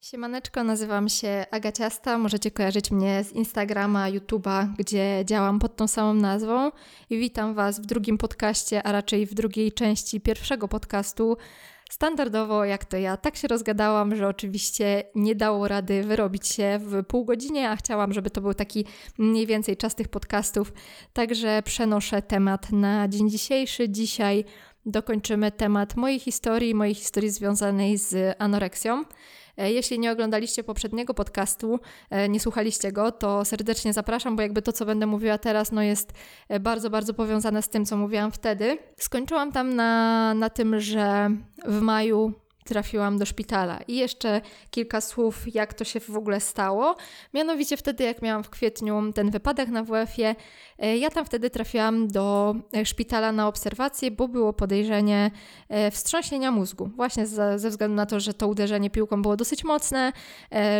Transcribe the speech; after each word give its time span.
Siemaneczko, 0.00 0.64
nazywam 0.64 1.08
się 1.08 1.46
Agaciasta. 1.50 2.18
Możecie 2.18 2.50
kojarzyć 2.50 2.90
mnie 2.90 3.24
z 3.24 3.32
Instagrama, 3.32 4.10
YouTube'a, 4.10 4.68
gdzie 4.78 5.22
działam 5.24 5.58
pod 5.58 5.76
tą 5.76 5.88
samą 5.88 6.14
nazwą. 6.14 6.70
I 7.10 7.18
witam 7.18 7.54
Was 7.54 7.80
w 7.80 7.86
drugim 7.86 8.18
podcaście, 8.18 8.82
a 8.82 8.92
raczej 8.92 9.26
w 9.26 9.34
drugiej 9.34 9.72
części 9.72 10.20
pierwszego 10.20 10.68
podcastu. 10.68 11.36
Standardowo, 11.90 12.64
jak 12.64 12.84
to 12.84 12.96
ja, 12.96 13.16
tak 13.16 13.36
się 13.36 13.48
rozgadałam, 13.48 14.16
że 14.16 14.28
oczywiście 14.28 15.02
nie 15.14 15.34
dało 15.34 15.68
rady 15.68 16.02
wyrobić 16.02 16.48
się 16.48 16.78
w 16.82 17.04
pół 17.04 17.24
godzinie, 17.24 17.70
a 17.70 17.76
chciałam, 17.76 18.12
żeby 18.12 18.30
to 18.30 18.40
był 18.40 18.54
taki 18.54 18.84
mniej 19.18 19.46
więcej 19.46 19.76
czas 19.76 19.94
tych 19.94 20.08
podcastów. 20.08 20.72
Także 21.12 21.62
przenoszę 21.64 22.22
temat 22.22 22.72
na 22.72 23.08
dzień 23.08 23.30
dzisiejszy. 23.30 23.88
Dzisiaj 23.88 24.44
dokończymy 24.86 25.52
temat 25.52 25.96
mojej 25.96 26.20
historii, 26.20 26.74
mojej 26.74 26.94
historii 26.94 27.30
związanej 27.30 27.98
z 27.98 28.36
anoreksją. 28.38 29.04
E, 29.60 29.72
jeśli 29.72 29.98
nie 29.98 30.12
oglądaliście 30.12 30.64
poprzedniego 30.64 31.14
podcastu, 31.14 31.80
e, 32.10 32.28
nie 32.28 32.40
słuchaliście 32.40 32.92
go, 32.92 33.12
to 33.12 33.44
serdecznie 33.44 33.92
zapraszam, 33.92 34.36
bo 34.36 34.42
jakby 34.42 34.62
to, 34.62 34.72
co 34.72 34.86
będę 34.86 35.06
mówiła 35.06 35.38
teraz, 35.38 35.72
no 35.72 35.82
jest 35.82 36.12
e, 36.48 36.60
bardzo, 36.60 36.90
bardzo 36.90 37.14
powiązane 37.14 37.62
z 37.62 37.68
tym, 37.68 37.84
co 37.84 37.96
mówiłam 37.96 38.32
wtedy. 38.32 38.78
Skończyłam 38.96 39.52
tam 39.52 39.74
na, 39.74 40.34
na 40.34 40.50
tym, 40.50 40.80
że 40.80 41.30
w 41.66 41.80
maju 41.80 42.32
trafiłam 42.70 43.18
do 43.18 43.26
szpitala. 43.26 43.78
I 43.88 43.96
jeszcze 43.96 44.40
kilka 44.70 45.00
słów, 45.00 45.54
jak 45.54 45.74
to 45.74 45.84
się 45.84 46.00
w 46.00 46.16
ogóle 46.16 46.40
stało. 46.40 46.96
Mianowicie 47.34 47.76
wtedy, 47.76 48.04
jak 48.04 48.22
miałam 48.22 48.44
w 48.44 48.50
kwietniu 48.50 49.12
ten 49.12 49.30
wypadek 49.30 49.68
na 49.68 49.84
WF-ie, 49.84 50.36
e, 50.78 50.96
ja 50.96 51.10
tam 51.10 51.24
wtedy 51.24 51.50
trafiłam 51.50 52.08
do 52.08 52.54
e, 52.74 52.84
szpitala 52.84 53.32
na 53.32 53.48
obserwację, 53.48 54.10
bo 54.10 54.28
było 54.28 54.52
podejrzenie 54.52 55.30
e, 55.68 55.90
wstrząsienia 55.90 56.50
mózgu. 56.50 56.90
Właśnie 56.96 57.26
ze 57.56 57.70
względu 57.70 57.96
na 57.96 58.06
to, 58.06 58.20
że 58.20 58.34
to 58.34 58.48
uderzenie 58.48 58.90
piłką 58.90 59.22
było 59.22 59.36
dosyć 59.36 59.64
mocne, 59.64 60.12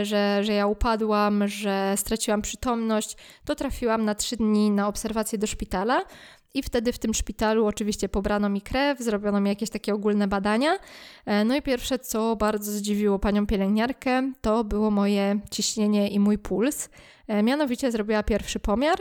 że, 0.03 0.45
że 0.45 0.53
ja 0.53 0.67
upadłam, 0.67 1.49
że 1.49 1.95
straciłam 1.97 2.43
przytomność, 2.43 3.17
to 3.45 3.55
trafiłam 3.55 4.05
na 4.05 4.15
trzy 4.15 4.37
dni 4.37 4.71
na 4.71 4.89
obserwację 4.89 5.39
do 5.39 5.47
szpitala. 5.47 6.03
I 6.55 6.63
wtedy 6.63 6.93
w 6.93 6.99
tym 6.99 7.15
szpitalu 7.15 7.67
oczywiście 7.67 8.09
pobrano 8.09 8.49
mi 8.49 8.63
krew, 8.63 8.99
zrobiono 8.99 9.41
mi 9.41 9.49
jakieś 9.49 9.71
takie 9.71 9.95
ogólne 9.95 10.29
badania. 10.29 10.79
E, 11.27 11.45
no 11.45 11.57
i 11.57 11.63
pierwsze, 11.63 11.99
co 11.99 12.37
bardzo 12.37 12.73
zdziwiło 12.73 13.19
panią 13.19 13.47
pielęgniarkę, 13.47 14.33
to 14.41 14.65
było 14.65 14.91
moje 14.91 15.41
ciśnienie 15.51 16.09
i 16.09 16.21
mój 16.21 16.39
puls. 16.39 16.89
E, 17.29 17.43
mianowicie 17.43 17.93
zrobiła 17.93 18.23
pierwszy 18.23 18.61
pomiar 18.61 18.99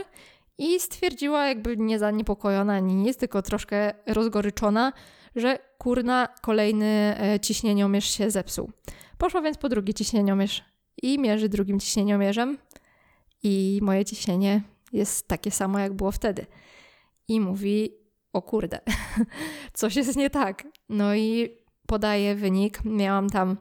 i 0.58 0.80
stwierdziła, 0.80 1.46
jakby 1.46 1.76
nie 1.76 1.98
zaniepokojona 1.98 2.74
ani 2.74 2.94
nic, 2.94 3.16
tylko 3.16 3.42
troszkę 3.42 3.94
rozgoryczona, 4.06 4.92
że 5.36 5.58
kurna, 5.78 6.28
kolejny 6.42 7.16
e, 7.20 7.40
ciśnieniomierz 7.40 8.10
się 8.10 8.30
zepsuł. 8.30 8.70
Poszła 9.18 9.42
więc 9.42 9.58
po 9.58 9.68
drugi 9.68 9.94
ciśnieniomierz 9.94 10.64
i 11.02 11.18
mierzy 11.18 11.48
drugim 11.48 11.80
ciśnieniomierzem 11.80 12.58
i 13.42 13.78
moje 13.82 14.04
ciśnienie 14.04 14.62
jest 14.92 15.28
takie 15.28 15.50
samo, 15.50 15.78
jak 15.78 15.92
było 15.92 16.12
wtedy 16.12 16.46
i 17.30 17.40
mówi: 17.40 17.94
O 18.32 18.42
kurde, 18.42 18.80
coś 19.72 19.96
jest 19.96 20.16
nie 20.16 20.30
tak. 20.30 20.64
No 20.88 21.14
i 21.14 21.48
podaje 21.86 22.34
wynik. 22.34 22.84
Miałam 22.84 23.30
tam, 23.30 23.56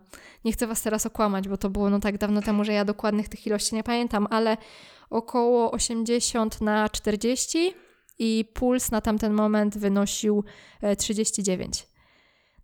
nie 0.46 0.52
chcę 0.52 0.68
Was 0.68 0.82
teraz 0.82 1.06
okłamać, 1.06 1.48
bo 1.48 1.58
to 1.58 1.70
było 1.70 1.90
no 1.90 2.00
tak 2.00 2.18
dawno 2.18 2.42
temu, 2.42 2.64
że 2.64 2.74
ja 2.74 2.86
dokładnych 2.86 3.30
tych 3.30 3.48
ilości 3.48 3.76
nie 3.76 3.84
pamiętam, 3.84 4.28
ale 4.30 4.58
około 5.10 5.72
80 5.72 6.62
na 6.62 6.90
40 6.90 7.74
i 8.20 8.46
puls 8.54 8.92
na 8.92 9.02
tamten 9.02 9.34
moment 9.34 9.78
wynosił 9.78 10.44
39. 10.98 11.88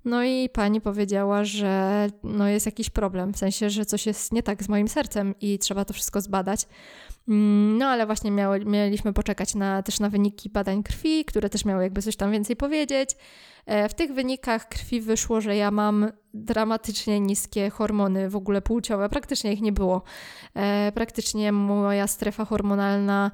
No 0.05 0.23
i 0.23 0.49
pani 0.49 0.81
powiedziała, 0.81 1.43
że 1.43 2.07
no 2.23 2.47
jest 2.47 2.65
jakiś 2.65 2.89
problem, 2.89 3.33
w 3.33 3.37
sensie, 3.37 3.69
że 3.69 3.85
coś 3.85 4.05
jest 4.05 4.33
nie 4.33 4.43
tak 4.43 4.63
z 4.63 4.69
moim 4.69 4.87
sercem 4.87 5.35
i 5.41 5.59
trzeba 5.59 5.85
to 5.85 5.93
wszystko 5.93 6.21
zbadać. 6.21 6.67
Mm, 7.27 7.77
no 7.77 7.85
ale 7.85 8.05
właśnie 8.05 8.31
miały, 8.31 8.65
mieliśmy 8.65 9.13
poczekać 9.13 9.55
na, 9.55 9.83
też 9.83 9.99
na 9.99 10.09
wyniki 10.09 10.49
badań 10.49 10.83
krwi, 10.83 11.25
które 11.25 11.49
też 11.49 11.65
miały 11.65 11.83
jakby 11.83 12.01
coś 12.01 12.15
tam 12.15 12.31
więcej 12.31 12.55
powiedzieć. 12.55 13.09
E, 13.65 13.89
w 13.89 13.93
tych 13.93 14.13
wynikach 14.13 14.69
krwi 14.69 15.01
wyszło, 15.01 15.41
że 15.41 15.55
ja 15.55 15.71
mam 15.71 16.11
dramatycznie 16.33 17.19
niskie 17.19 17.69
hormony 17.69 18.29
w 18.29 18.35
ogóle 18.35 18.61
płciowe. 18.61 19.09
Praktycznie 19.09 19.53
ich 19.53 19.61
nie 19.61 19.71
było. 19.71 20.01
E, 20.53 20.91
praktycznie 20.91 21.51
moja 21.51 22.07
strefa 22.07 22.45
hormonalna 22.45 23.31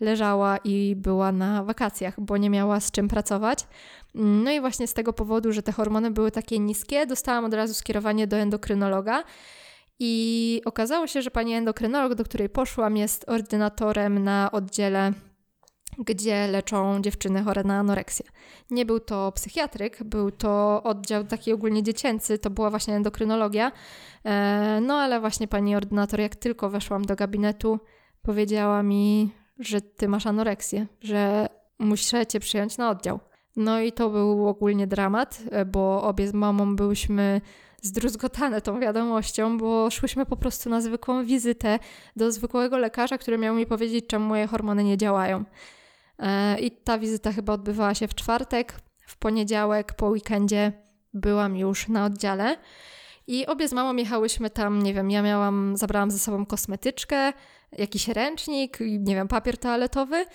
leżała 0.00 0.56
i 0.64 0.96
była 0.96 1.32
na 1.32 1.64
wakacjach, 1.64 2.20
bo 2.20 2.36
nie 2.36 2.50
miała 2.50 2.80
z 2.80 2.90
czym 2.90 3.08
pracować. 3.08 3.66
No 4.14 4.50
i 4.50 4.60
właśnie 4.60 4.86
z 4.86 4.94
tego 4.94 5.12
powodu, 5.12 5.52
że 5.52 5.62
te 5.62 5.72
hormony 5.72 6.10
były 6.10 6.30
takie 6.30 6.58
niskie, 6.58 7.06
dostałam 7.06 7.44
od 7.44 7.54
razu 7.54 7.74
skierowanie 7.74 8.26
do 8.26 8.36
endokrynologa. 8.36 9.24
I 9.98 10.62
okazało 10.64 11.06
się, 11.06 11.22
że 11.22 11.30
pani 11.30 11.54
endokrynolog, 11.54 12.14
do 12.14 12.24
której 12.24 12.48
poszłam, 12.48 12.96
jest 12.96 13.28
ordynatorem 13.28 14.24
na 14.24 14.52
oddziale, 14.52 15.12
gdzie 15.98 16.46
leczą 16.46 17.02
dziewczyny 17.02 17.42
chore 17.42 17.64
na 17.64 17.78
anoreksję. 17.78 18.26
Nie 18.70 18.86
był 18.86 19.00
to 19.00 19.32
psychiatryk, 19.32 20.02
był 20.02 20.30
to 20.30 20.82
oddział 20.82 21.24
taki 21.24 21.52
ogólnie 21.52 21.82
dziecięcy, 21.82 22.38
to 22.38 22.50
była 22.50 22.70
właśnie 22.70 22.94
endokrynologia. 22.94 23.72
E, 24.24 24.80
no 24.82 24.94
ale 24.94 25.20
właśnie 25.20 25.48
pani 25.48 25.76
ordynator, 25.76 26.20
jak 26.20 26.36
tylko 26.36 26.70
weszłam 26.70 27.04
do 27.04 27.16
gabinetu, 27.16 27.80
powiedziała 28.22 28.82
mi, 28.82 29.30
że 29.58 29.80
ty 29.80 30.08
masz 30.08 30.26
anoreksję, 30.26 30.86
że 31.00 31.48
muszę 31.78 32.26
cię 32.26 32.40
przyjąć 32.40 32.78
na 32.78 32.90
oddział. 32.90 33.20
No 33.56 33.80
i 33.80 33.92
to 33.92 34.10
był 34.10 34.48
ogólnie 34.48 34.86
dramat, 34.86 35.42
e, 35.50 35.64
bo 35.64 36.02
obie 36.02 36.28
z 36.28 36.34
mamą 36.34 36.76
byłyśmy 36.76 37.40
zdruzgotane 37.82 38.60
tą 38.60 38.80
wiadomością, 38.80 39.58
bo 39.58 39.90
szłyśmy 39.90 40.26
po 40.26 40.36
prostu 40.36 40.70
na 40.70 40.80
zwykłą 40.80 41.24
wizytę 41.24 41.78
do 42.16 42.32
zwykłego 42.32 42.78
lekarza, 42.78 43.18
który 43.18 43.38
miał 43.38 43.54
mi 43.54 43.66
powiedzieć, 43.66 44.06
czemu 44.06 44.26
moje 44.26 44.46
hormony 44.46 44.84
nie 44.84 44.96
działają. 44.96 45.44
E, 46.18 46.58
I 46.60 46.70
ta 46.70 46.98
wizyta 46.98 47.32
chyba 47.32 47.52
odbywała 47.52 47.94
się 47.94 48.08
w 48.08 48.14
czwartek. 48.14 48.74
W 49.06 49.16
poniedziałek 49.16 49.92
po 49.92 50.06
weekendzie 50.06 50.72
byłam 51.14 51.56
już 51.56 51.88
na 51.88 52.04
oddziale. 52.04 52.56
I 53.26 53.46
obie 53.46 53.68
z 53.68 53.72
mamą 53.72 53.96
jechałyśmy 53.96 54.50
tam, 54.50 54.82
nie 54.82 54.94
wiem, 54.94 55.10
ja 55.10 55.22
miałam, 55.22 55.76
zabrałam 55.76 56.10
ze 56.10 56.18
sobą 56.18 56.46
kosmetyczkę, 56.46 57.32
jakiś 57.78 58.08
ręcznik, 58.08 58.78
nie 58.80 59.14
wiem, 59.14 59.28
papier 59.28 59.58
toaletowy, 59.58 60.26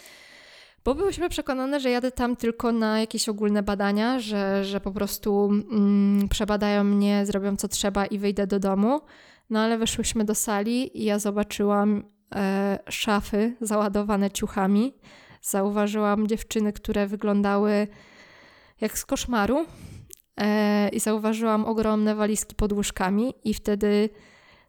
bo 0.86 0.96
byłyśmy 0.96 1.30
przekonane, 1.30 1.80
że 1.80 1.90
jadę 1.90 2.12
tam 2.12 2.36
tylko 2.36 2.72
na 2.72 3.00
jakieś 3.00 3.30
ogólne 3.30 3.64
badania, 3.64 4.20
że, 4.20 4.66
że 4.66 4.82
po 4.82 4.92
prostu 4.92 5.50
mm, 5.72 6.30
przebadają 6.30 6.84
mnie, 6.84 7.26
zrobią 7.26 7.56
co 7.56 7.68
trzeba 7.68 8.06
i 8.06 8.18
wyjdę 8.18 8.48
do 8.48 8.60
domu. 8.60 9.02
No 9.50 9.60
ale 9.60 9.78
weszłyśmy 9.78 10.26
do 10.26 10.36
sali 10.36 11.02
i 11.02 11.06
ja 11.06 11.20
zobaczyłam 11.20 12.04
e, 12.36 12.80
szafy 12.90 13.56
załadowane 13.62 14.32
ciuchami. 14.32 14.94
Zauważyłam 15.42 16.28
dziewczyny, 16.28 16.74
które 16.74 17.08
wyglądały 17.08 17.88
jak 18.82 18.98
z 18.98 19.06
koszmaru. 19.06 19.66
E, 20.40 20.90
I 20.90 21.00
zauważyłam 21.00 21.66
ogromne 21.66 22.16
walizki 22.16 22.56
pod 22.56 22.74
łóżkami, 22.74 23.34
i 23.44 23.54
wtedy 23.54 24.10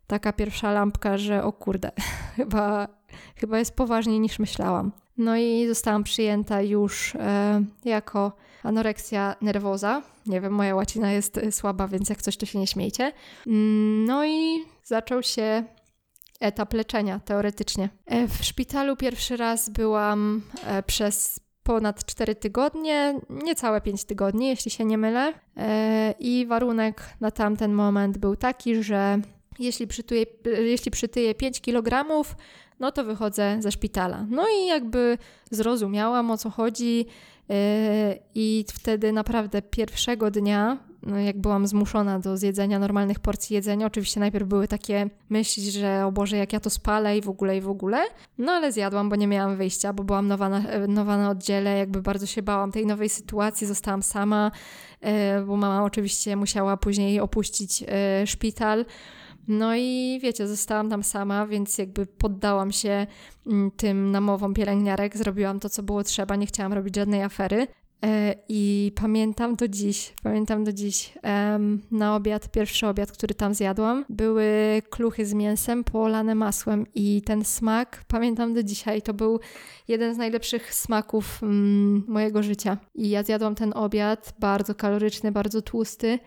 taka 0.06 0.32
pierwsza 0.32 0.72
lampka, 0.72 1.19
że 1.19 1.44
o 1.44 1.53
kurde, 1.53 1.91
chyba, 2.36 2.88
chyba 3.36 3.58
jest 3.58 3.76
poważniej 3.76 4.20
niż 4.20 4.38
myślałam. 4.38 4.92
No 5.16 5.36
i 5.36 5.66
zostałam 5.69 6.04
przyjęta 6.04 6.62
już 6.62 7.14
e, 7.14 7.62
jako 7.84 8.32
anoreksja 8.62 9.36
nerwoza. 9.41 10.03
Nie 10.26 10.41
wiem, 10.41 10.53
moja 10.53 10.75
łacina 10.75 11.12
jest 11.12 11.38
e, 11.38 11.53
słaba, 11.53 11.88
więc 11.88 12.08
jak 12.08 12.22
coś, 12.22 12.37
to 12.37 12.47
się 12.47 12.58
nie 12.58 12.66
śmiejcie. 12.66 13.12
Mm, 13.47 14.04
no 14.04 14.26
i 14.26 14.64
zaczął 14.84 15.22
się 15.22 15.64
etap 16.41 16.72
leczenia 16.72 17.20
teoretycznie. 17.25 17.88
E, 18.06 18.28
w 18.28 18.44
szpitalu 18.44 18.97
pierwszy 18.97 19.37
raz 19.37 19.69
byłam 19.69 20.42
przez 20.87 21.41
ponad 21.70 22.04
4 22.04 22.34
tygodnie, 22.34 23.20
niecałe 23.31 23.81
5 23.81 24.04
tygodni, 24.04 24.48
jeśli 24.48 24.70
się 24.70 24.84
nie 24.84 24.98
mylę. 24.98 25.32
I 26.19 26.47
warunek 26.48 27.03
na 27.20 27.31
tamten 27.31 27.72
moment 27.72 28.19
był 28.19 28.36
taki, 28.36 28.82
że 28.82 29.19
jeśli 29.58 29.86
przytyję, 29.86 30.26
jeśli 30.44 30.91
przytyję 30.91 31.34
5 31.34 31.61
kg, 31.61 32.06
no 32.81 32.93
to 32.93 33.05
wychodzę 33.05 33.56
ze 33.61 33.72
szpitala. 33.72 34.26
No 34.31 34.44
i 34.49 34.67
jakby 34.67 35.19
zrozumiałam 35.50 36.31
o 36.31 36.38
co 36.38 36.50
chodzi, 36.50 37.06
yy, 37.49 37.56
i 38.34 38.64
wtedy 38.73 39.12
naprawdę 39.12 39.62
pierwszego 39.62 40.31
dnia, 40.31 40.78
jak 41.26 41.41
byłam 41.41 41.67
zmuszona 41.67 42.19
do 42.19 42.37
zjedzenia 42.37 42.79
normalnych 42.79 43.20
porcji 43.20 43.55
jedzenia, 43.55 43.87
oczywiście 43.87 44.20
najpierw 44.20 44.49
były 44.49 44.69
takie 44.69 45.11
myśli, 45.29 45.70
że 45.70 46.06
o 46.06 46.12
Boże, 46.12 46.37
jak 46.37 46.52
ja 46.52 46.61
to 46.61 46.70
spalę 46.70 47.19
i 47.19 47.20
w 47.20 47.29
ogóle, 47.29 47.56
i 47.56 47.61
w 47.61 47.69
ogóle. 47.69 47.99
No 48.38 48.52
ale 48.52 48.73
zjadłam, 48.73 49.08
bo 49.08 49.17
nie 49.17 49.26
miałam 49.26 49.56
wyjścia, 49.56 49.93
bo 49.93 50.05
byłam 50.05 50.29
nowa 50.29 50.49
na, 50.49 50.62
nowa 50.88 51.17
na 51.17 51.31
oddziale, 51.31 51.79
jakby 51.79 52.02
bardzo 52.02 52.26
się 52.26 52.43
bałam 52.43 52.73
tej 52.73 52.87
nowej 52.87 53.08
sytuacji, 53.08 53.67
zostałam 53.67 54.02
sama, 54.02 54.50
yy, 55.02 55.11
bo 55.47 55.56
mama 55.56 55.85
oczywiście 55.85 56.37
musiała 56.37 56.76
później 56.76 57.20
opuścić 57.20 57.81
yy, 57.81 57.88
szpital. 58.26 58.85
No 59.49 59.76
i 59.76 60.19
wiecie, 60.23 60.49
zostałam 60.49 60.91
tam 60.91 61.02
sama, 61.02 61.47
więc 61.47 61.79
jakby 61.79 62.06
poddałam 62.06 62.73
się 62.73 63.06
mm, 63.47 63.70
tym 63.70 64.11
namowom 64.11 64.55
pielęgniarek, 64.55 65.17
zrobiłam 65.17 65.61
to, 65.61 65.69
co 65.69 65.82
było 65.82 66.05
trzeba, 66.05 66.37
nie 66.37 66.47
chciałam 66.47 66.73
robić 66.73 66.97
żadnej 66.97 67.23
afery. 67.23 67.67
E, 68.05 68.35
I 68.49 68.93
pamiętam 68.94 69.56
do 69.56 69.69
dziś, 69.69 70.12
pamiętam 70.23 70.64
do 70.64 70.73
dziś 70.73 71.12
na 71.91 72.17
obiad, 72.17 72.50
pierwszy 72.50 72.87
obiad, 72.87 73.12
który 73.12 73.35
tam 73.35 73.55
zjadłam, 73.55 74.05
były 74.08 74.47
kluchy 74.91 75.26
z 75.26 75.35
mięsem 75.35 75.85
polane 75.85 76.35
masłem 76.35 76.87
i 76.94 77.23
ten 77.23 77.44
smak 77.44 78.05
pamiętam 78.08 78.55
do 78.55 78.62
dzisiaj. 78.62 79.02
To 79.02 79.14
był 79.14 79.41
jeden 79.88 80.14
z 80.14 80.19
najlepszych 80.19 80.75
smaków 80.75 81.43
mm, 81.43 82.05
mojego 82.08 82.43
życia. 82.43 82.79
I 82.94 83.11
ja 83.11 83.23
zjadłam 83.23 83.55
ten 83.55 83.73
obiad, 83.76 84.35
bardzo 84.38 84.75
kaloryczny, 84.75 85.32
bardzo 85.32 85.62
tłusty 85.62 86.19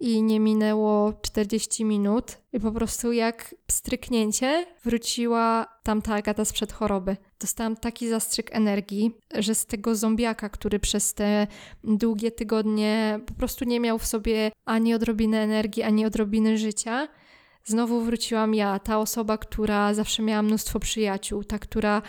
i 0.00 0.22
nie 0.22 0.40
minęło 0.40 1.12
40 1.22 1.84
minut 1.84 2.38
i 2.52 2.60
po 2.60 2.72
prostu 2.72 3.12
jak 3.12 3.54
stryknięcie 3.70 4.66
wróciła 4.84 5.66
tamta 5.82 6.14
Agata 6.14 6.44
sprzed 6.44 6.72
choroby. 6.72 7.16
Dostałam 7.40 7.76
taki 7.76 8.08
zastrzyk 8.08 8.48
energii, 8.52 9.14
że 9.34 9.54
z 9.54 9.66
tego 9.66 9.94
zombiaka, 9.94 10.48
który 10.48 10.78
przez 10.78 11.14
te 11.14 11.46
długie 11.84 12.30
tygodnie 12.30 13.20
po 13.26 13.34
prostu 13.34 13.64
nie 13.64 13.80
miał 13.80 13.98
w 13.98 14.06
sobie 14.06 14.50
ani 14.64 14.94
odrobiny 14.94 15.38
energii, 15.38 15.82
ani 15.82 16.06
odrobiny 16.06 16.58
życia, 16.58 17.08
znowu 17.64 18.00
wróciłam 18.00 18.54
ja, 18.54 18.78
ta 18.78 18.98
osoba, 18.98 19.38
która 19.38 19.94
zawsze 19.94 20.22
miała 20.22 20.42
mnóstwo 20.42 20.80
przyjaciół, 20.80 21.44
ta, 21.44 21.58
która 21.58 22.02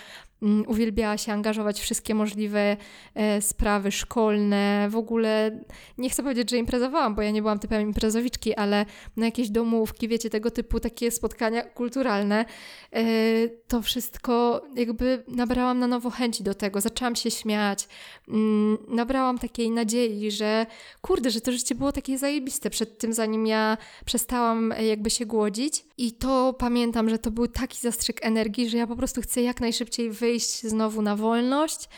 uwielbiała 0.68 1.18
się 1.18 1.33
angażować 1.33 1.80
w 1.80 1.89
wszystkie 1.89 2.15
możliwe 2.15 2.77
e, 3.15 3.41
sprawy 3.41 3.91
szkolne. 3.91 4.88
W 4.89 4.95
ogóle 4.95 5.63
nie 5.97 6.09
chcę 6.09 6.24
powiedzieć, 6.24 6.50
że 6.50 6.57
imprezowałam, 6.57 7.15
bo 7.15 7.21
ja 7.21 7.31
nie 7.31 7.41
byłam 7.41 7.59
typem 7.59 7.81
imprezowiczki, 7.81 8.56
ale 8.56 8.86
na 9.18 9.25
jakieś 9.25 9.50
domówki, 9.50 10.07
wiecie, 10.07 10.30
tego 10.30 10.51
typu 10.51 10.80
takie 10.80 11.12
spotkania 11.12 11.63
kulturalne, 11.63 12.45
e, 12.94 13.03
to 13.68 13.81
wszystko 13.81 14.62
jakby 14.75 15.24
nabrałam 15.27 15.80
na 15.80 15.88
nowo 15.88 16.09
chęci 16.09 16.44
do 16.44 16.53
tego. 16.53 16.81
Zaczęłam 16.81 17.15
się 17.15 17.31
śmiać, 17.31 17.88
mm, 18.27 18.77
nabrałam 18.88 19.39
takiej 19.39 19.71
nadziei, 19.71 20.31
że 20.31 20.65
kurde, 21.01 21.30
że 21.30 21.42
to 21.42 21.51
życie 21.51 21.75
było 21.75 21.92
takie 21.92 22.18
zajebiste 22.18 22.69
przed 22.69 22.97
tym, 22.97 23.13
zanim 23.13 23.47
ja 23.47 23.77
przestałam 24.06 24.71
e, 24.71 24.85
jakby 24.85 25.09
się 25.09 25.25
głodzić. 25.25 25.88
I 26.00 26.12
to 26.12 26.54
pamiętam, 26.54 27.10
że 27.10 27.19
to 27.19 27.31
był 27.31 27.48
taki 27.48 27.80
zastrzyk 27.80 28.25
energii, 28.25 28.69
że 28.69 28.78
ja 28.78 28.88
po 28.88 28.96
prostu 28.96 29.22
chcę 29.22 29.42
jak 29.42 29.62
najszybciej 29.62 30.12
wyjść 30.12 30.62
znowu 30.62 31.01
na 31.01 31.16
wolność 31.16 31.90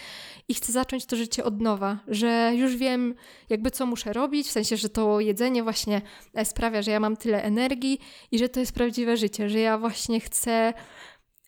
i 0.47 0.53
chcę 0.53 0.71
zacząć 0.71 1.05
to 1.05 1.15
życie 1.15 1.43
od 1.43 1.61
nowa, 1.61 1.99
że 2.07 2.51
już 2.55 2.75
wiem 2.75 3.15
jakby 3.49 3.71
co 3.71 3.85
muszę 3.85 4.13
robić, 4.13 4.47
w 4.47 4.51
sensie, 4.51 4.77
że 4.77 4.89
to 4.89 5.19
jedzenie 5.19 5.63
właśnie 5.63 6.01
e, 6.33 6.45
sprawia, 6.45 6.81
że 6.81 6.91
ja 6.91 6.99
mam 6.99 7.17
tyle 7.17 7.43
energii 7.43 7.99
i 8.31 8.39
że 8.39 8.49
to 8.49 8.59
jest 8.59 8.71
prawdziwe 8.71 9.17
życie, 9.17 9.49
że 9.49 9.59
ja 9.59 9.77
właśnie 9.77 10.19
chcę 10.19 10.73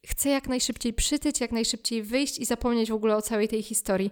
chcę 0.06 0.30
jak 0.30 0.48
najszybciej 0.48 0.94
przytyć, 0.94 1.42
jak 1.42 1.52
najszybciej 1.52 2.04
wyjść 2.04 2.40
i 2.40 2.46
zapomnieć 2.46 2.90
w 2.90 2.96
ogóle 2.96 3.16
o 3.16 3.22
całej 3.22 3.48
tej 3.48 3.64
historii. 3.64 4.12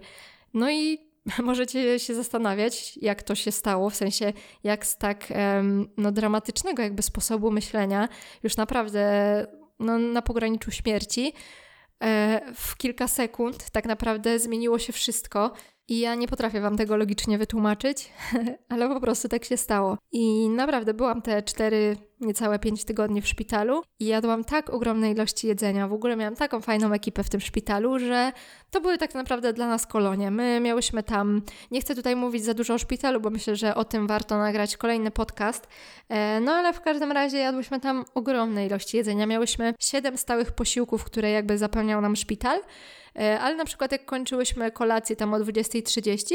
No 0.54 0.70
i 0.70 1.11
możecie 1.42 1.98
się 1.98 2.14
zastanawiać, 2.14 2.98
jak 3.02 3.22
to 3.22 3.34
się 3.34 3.52
stało, 3.52 3.90
w 3.90 3.96
sensie 3.96 4.32
jak 4.64 4.86
z 4.86 4.96
tak 4.96 5.32
no, 5.96 6.12
dramatycznego 6.12 6.82
jakby 6.82 7.02
sposobu 7.02 7.50
myślenia, 7.50 8.08
już 8.42 8.56
naprawdę 8.56 9.46
no, 9.78 9.98
na 9.98 10.22
pograniczu 10.22 10.70
śmierci, 10.70 11.32
E, 12.02 12.40
w 12.54 12.76
kilka 12.76 13.08
sekund 13.08 13.70
tak 13.70 13.84
naprawdę 13.84 14.38
zmieniło 14.38 14.78
się 14.78 14.92
wszystko. 14.92 15.52
I 15.88 15.98
ja 15.98 16.14
nie 16.14 16.28
potrafię 16.28 16.60
Wam 16.60 16.76
tego 16.76 16.96
logicznie 16.96 17.38
wytłumaczyć, 17.38 18.12
ale 18.68 18.88
po 18.88 19.00
prostu 19.00 19.28
tak 19.28 19.44
się 19.44 19.56
stało. 19.56 19.98
I 20.12 20.48
naprawdę 20.48 20.94
byłam 20.94 21.22
te 21.22 21.42
cztery 21.42 21.96
niecałe 22.22 22.58
5 22.58 22.84
tygodni 22.84 23.22
w 23.22 23.28
szpitalu 23.28 23.82
i 24.00 24.06
jadłam 24.06 24.44
tak 24.44 24.70
ogromne 24.70 25.10
ilości 25.10 25.46
jedzenia. 25.46 25.88
W 25.88 25.92
ogóle 25.92 26.16
miałam 26.16 26.36
taką 26.36 26.60
fajną 26.60 26.92
ekipę 26.92 27.24
w 27.24 27.30
tym 27.30 27.40
szpitalu, 27.40 27.98
że 27.98 28.32
to 28.70 28.80
były 28.80 28.98
tak 28.98 29.14
naprawdę 29.14 29.52
dla 29.52 29.68
nas 29.68 29.86
kolonie. 29.86 30.30
My 30.30 30.60
miałyśmy 30.60 31.02
tam, 31.02 31.42
nie 31.70 31.80
chcę 31.80 31.94
tutaj 31.94 32.16
mówić 32.16 32.44
za 32.44 32.54
dużo 32.54 32.74
o 32.74 32.78
szpitalu, 32.78 33.20
bo 33.20 33.30
myślę, 33.30 33.56
że 33.56 33.74
o 33.74 33.84
tym 33.84 34.06
warto 34.06 34.38
nagrać 34.38 34.76
kolejny 34.76 35.10
podcast. 35.10 35.68
E, 36.08 36.40
no 36.40 36.52
ale 36.52 36.72
w 36.72 36.80
każdym 36.80 37.12
razie 37.12 37.38
jadłyśmy 37.38 37.80
tam 37.80 38.04
ogromne 38.14 38.66
ilości 38.66 38.96
jedzenia. 38.96 39.26
Miałyśmy 39.26 39.74
7 39.78 40.16
stałych 40.16 40.52
posiłków, 40.52 41.04
które 41.04 41.30
jakby 41.30 41.58
zapełniał 41.58 42.00
nam 42.00 42.16
szpital. 42.16 42.60
E, 43.18 43.40
ale 43.40 43.56
na 43.56 43.64
przykład 43.64 43.92
jak 43.92 44.04
kończyłyśmy 44.04 44.70
kolację 44.70 45.16
tam 45.16 45.34
o 45.34 45.38
20.30, 45.38 46.34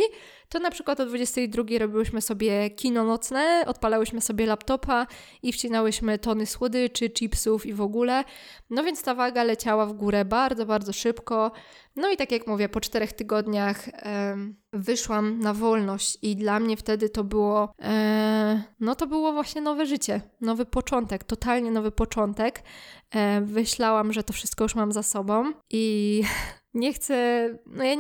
to 0.50 0.60
na 0.60 0.72
przykład 0.72 1.00
o 1.00 1.06
22.00 1.06 1.80
robiłyśmy 1.80 2.22
sobie 2.22 2.70
kino 2.70 3.04
nocne, 3.04 3.64
odpalałyśmy 3.68 4.22
sobie 4.22 4.46
laptopa 4.46 5.08
i 5.44 5.54
wcinałyśmy 5.54 6.20
tony 6.20 6.46
słodyczy, 6.46 7.10
chipsów 7.10 7.66
i 7.66 7.74
w 7.74 7.82
ogóle. 7.82 8.24
No 8.70 8.84
więc 8.84 9.04
ta 9.04 9.16
waga 9.16 9.44
leciała 9.44 9.86
w 9.86 9.94
górę 9.94 10.26
bardzo, 10.26 10.66
bardzo 10.66 10.94
szybko. 10.94 11.52
No 11.98 12.12
i 12.12 12.18
tak 12.18 12.32
jak 12.32 12.48
mówię, 12.48 12.70
po 12.70 12.82
czterech 12.82 13.14
tygodniach 13.14 13.88
e, 13.88 14.38
wyszłam 14.74 15.40
na 15.40 15.54
wolność 15.54 16.18
i 16.22 16.36
dla 16.36 16.60
mnie 16.60 16.78
wtedy 16.78 17.10
to 17.10 17.24
było, 17.24 17.74
e, 17.82 18.64
no 18.80 18.96
to 18.96 19.08
było 19.08 19.34
właśnie 19.34 19.62
nowe 19.62 19.86
życie, 19.86 20.22
nowy 20.42 20.66
początek, 20.66 21.24
totalnie 21.24 21.72
nowy 21.72 21.92
początek. 21.92 22.64
E, 23.12 23.42
myślałam, 23.42 24.14
że 24.14 24.24
to 24.24 24.34
wszystko 24.34 24.64
już 24.64 24.76
mam 24.76 24.92
za 24.92 25.04
sobą 25.04 25.52
i 25.70 26.24
nie 26.74 26.94
chcę, 26.94 27.50
no 27.66 27.84
ja 27.84 27.96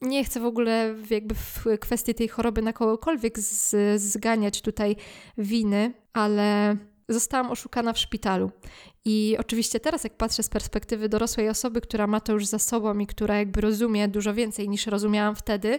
nie 0.00 0.24
chcę 0.24 0.40
w 0.40 0.46
ogóle 0.46 0.94
jakby 1.10 1.34
w 1.34 1.64
kwestii 1.80 2.14
tej 2.14 2.28
choroby 2.28 2.62
na 2.62 2.72
kogokolwiek 2.72 3.38
z, 3.38 4.00
zganiać 4.02 4.62
tutaj 4.62 4.96
winy, 5.38 5.92
ale 6.12 6.76
zostałam 7.08 7.50
oszukana 7.50 7.92
w 7.92 7.98
szpitalu. 7.98 8.50
I 9.04 9.36
oczywiście 9.38 9.80
teraz, 9.80 10.04
jak 10.04 10.16
patrzę 10.16 10.42
z 10.42 10.48
perspektywy 10.48 11.08
dorosłej 11.08 11.48
osoby, 11.48 11.80
która 11.80 12.06
ma 12.06 12.20
to 12.20 12.32
już 12.32 12.46
za 12.46 12.58
sobą 12.58 12.98
i 12.98 13.06
która 13.06 13.36
jakby 13.36 13.60
rozumie 13.60 14.08
dużo 14.08 14.34
więcej 14.34 14.68
niż 14.68 14.86
rozumiałam 14.86 15.36
wtedy, 15.36 15.78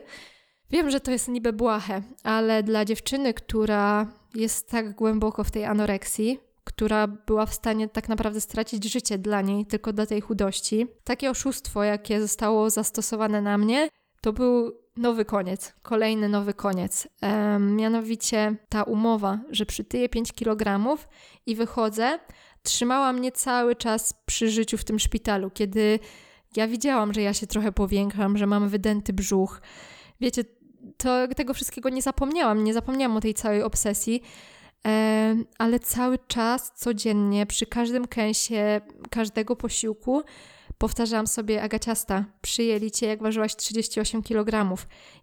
wiem, 0.72 0.90
że 0.90 1.00
to 1.00 1.12
jest 1.12 1.28
niby 1.28 1.54
błahe, 1.54 2.02
ale 2.24 2.64
dla 2.64 2.86
dziewczyny, 2.86 3.34
która 3.34 4.08
jest 4.36 4.70
tak 4.70 4.96
głęboko 4.96 5.44
w 5.44 5.52
tej 5.52 5.66
anoreksji, 5.66 6.40
która 6.64 7.08
była 7.08 7.46
w 7.46 7.54
stanie 7.54 7.90
tak 7.90 8.10
naprawdę 8.10 8.42
stracić 8.42 8.92
życie 8.92 9.18
dla 9.18 9.42
niej 9.42 9.66
tylko 9.66 9.94
dla 9.94 10.06
tej 10.06 10.22
chudości. 10.22 10.88
Takie 11.04 11.30
oszustwo, 11.30 11.84
jakie 11.84 12.22
zostało 12.22 12.70
zastosowane 12.70 13.42
na 13.42 13.58
mnie, 13.58 13.90
to 14.22 14.34
był 14.34 14.85
nowy 14.98 15.26
koniec, 15.26 15.74
kolejny 15.82 16.30
nowy 16.30 16.54
koniec. 16.54 17.08
Um, 17.22 17.76
mianowicie 17.76 18.56
ta 18.70 18.84
umowa, 18.84 19.40
że 19.50 19.66
przytyję 19.66 20.10
5 20.10 20.34
kg 20.34 20.98
i 21.46 21.56
wychodzę, 21.56 22.20
trzymała 22.64 23.14
mnie 23.14 23.32
cały 23.32 23.76
czas 23.76 24.14
przy 24.26 24.50
życiu 24.50 24.78
w 24.78 24.84
tym 24.84 25.00
szpitalu, 25.00 25.50
kiedy 25.50 26.00
ja 26.56 26.68
widziałam, 26.68 27.14
że 27.14 27.22
ja 27.22 27.34
się 27.34 27.48
trochę 27.48 27.72
powiększam, 27.72 28.38
że 28.38 28.48
mam 28.48 28.70
wydęty 28.70 29.14
brzuch. 29.14 29.62
Wiecie, 30.22 30.44
to, 30.98 31.28
tego 31.28 31.54
wszystkiego 31.54 31.90
nie 31.90 32.02
zapomniałam, 32.02 32.64
nie 32.64 32.74
zapomniałam 32.74 33.18
o 33.18 33.22
tej 33.22 33.34
całej 33.34 33.64
obsesji, 33.64 34.22
ale 35.58 35.80
cały 35.80 36.18
czas, 36.28 36.72
codziennie, 36.76 37.46
przy 37.46 37.66
każdym 37.66 38.08
kęsie, 38.08 38.82
każdego 39.10 39.56
posiłku 39.56 40.24
powtarzałam 40.78 41.28
sobie, 41.28 41.62
Agaciasta, 41.62 42.26
przyjęli 42.42 42.92
cię 42.92 43.08
jak 43.08 43.24
ważyłaś 43.24 43.56
38 43.56 44.24
kg. 44.24 44.76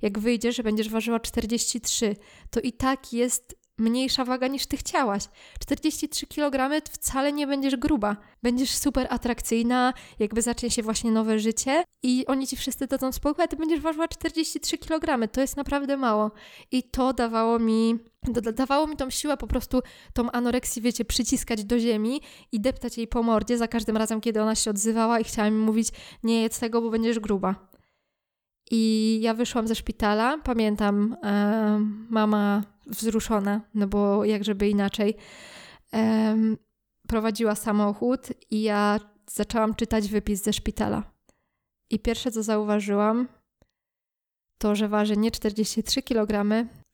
Jak 0.02 0.18
wyjdziesz, 0.18 0.62
będziesz 0.62 0.88
ważyła 0.88 1.20
43, 1.20 2.16
to 2.50 2.60
i 2.60 2.72
tak 2.72 3.12
jest 3.12 3.61
mniejsza 3.82 4.24
waga 4.24 4.46
niż 4.46 4.66
ty 4.66 4.76
chciałaś. 4.76 5.24
43 5.60 6.26
kg 6.26 6.80
wcale 6.90 7.32
nie 7.32 7.46
będziesz 7.46 7.76
gruba. 7.76 8.16
Będziesz 8.42 8.70
super 8.70 9.06
atrakcyjna, 9.10 9.94
jakby 10.18 10.42
zacznie 10.42 10.70
się 10.70 10.82
właśnie 10.82 11.10
nowe 11.10 11.38
życie 11.38 11.84
i 12.02 12.26
oni 12.26 12.46
ci 12.46 12.56
wszyscy 12.56 12.86
dadzą 12.86 13.12
spokój, 13.12 13.44
a 13.44 13.48
ty 13.48 13.56
będziesz 13.56 13.80
ważyła 13.80 14.08
43 14.08 14.78
kg. 14.78 15.32
To 15.32 15.40
jest 15.40 15.56
naprawdę 15.56 15.96
mało. 15.96 16.30
I 16.70 16.82
to 16.82 17.12
dawało 17.12 17.58
mi 17.58 17.98
dawało 18.54 18.86
mi 18.86 18.96
tą 18.96 19.10
siłę 19.10 19.36
po 19.36 19.46
prostu 19.46 19.80
tą 20.12 20.30
anoreksję, 20.30 20.82
wiecie, 20.82 21.04
przyciskać 21.04 21.64
do 21.64 21.78
ziemi 21.78 22.20
i 22.52 22.60
deptać 22.60 22.98
jej 22.98 23.08
po 23.08 23.22
mordzie 23.22 23.58
za 23.58 23.68
każdym 23.68 23.96
razem, 23.96 24.20
kiedy 24.20 24.42
ona 24.42 24.54
się 24.54 24.70
odzywała 24.70 25.20
i 25.20 25.24
chciała 25.24 25.50
mi 25.50 25.56
mówić, 25.56 25.88
nie 26.22 26.42
jedz 26.42 26.58
tego, 26.58 26.82
bo 26.82 26.90
będziesz 26.90 27.18
gruba. 27.18 27.54
I 28.70 29.18
ja 29.22 29.34
wyszłam 29.34 29.68
ze 29.68 29.74
szpitala, 29.74 30.38
pamiętam, 30.38 31.16
e, 31.22 31.80
mama 32.10 32.62
wzruszona, 32.86 33.60
no 33.74 33.86
bo 33.86 34.24
jak 34.24 34.44
żeby 34.44 34.68
inaczej, 34.68 35.16
e, 35.94 36.36
prowadziła 37.08 37.54
samochód 37.54 38.28
i 38.50 38.62
ja 38.62 39.00
zaczęłam 39.30 39.74
czytać 39.74 40.08
wypis 40.08 40.42
ze 40.42 40.52
szpitala. 40.52 41.12
I 41.90 41.98
pierwsze 41.98 42.30
co 42.30 42.42
zauważyłam, 42.42 43.28
to 44.58 44.74
że 44.74 44.88
waży 44.88 45.16
nie 45.16 45.30
43 45.30 46.02
kg, 46.02 46.44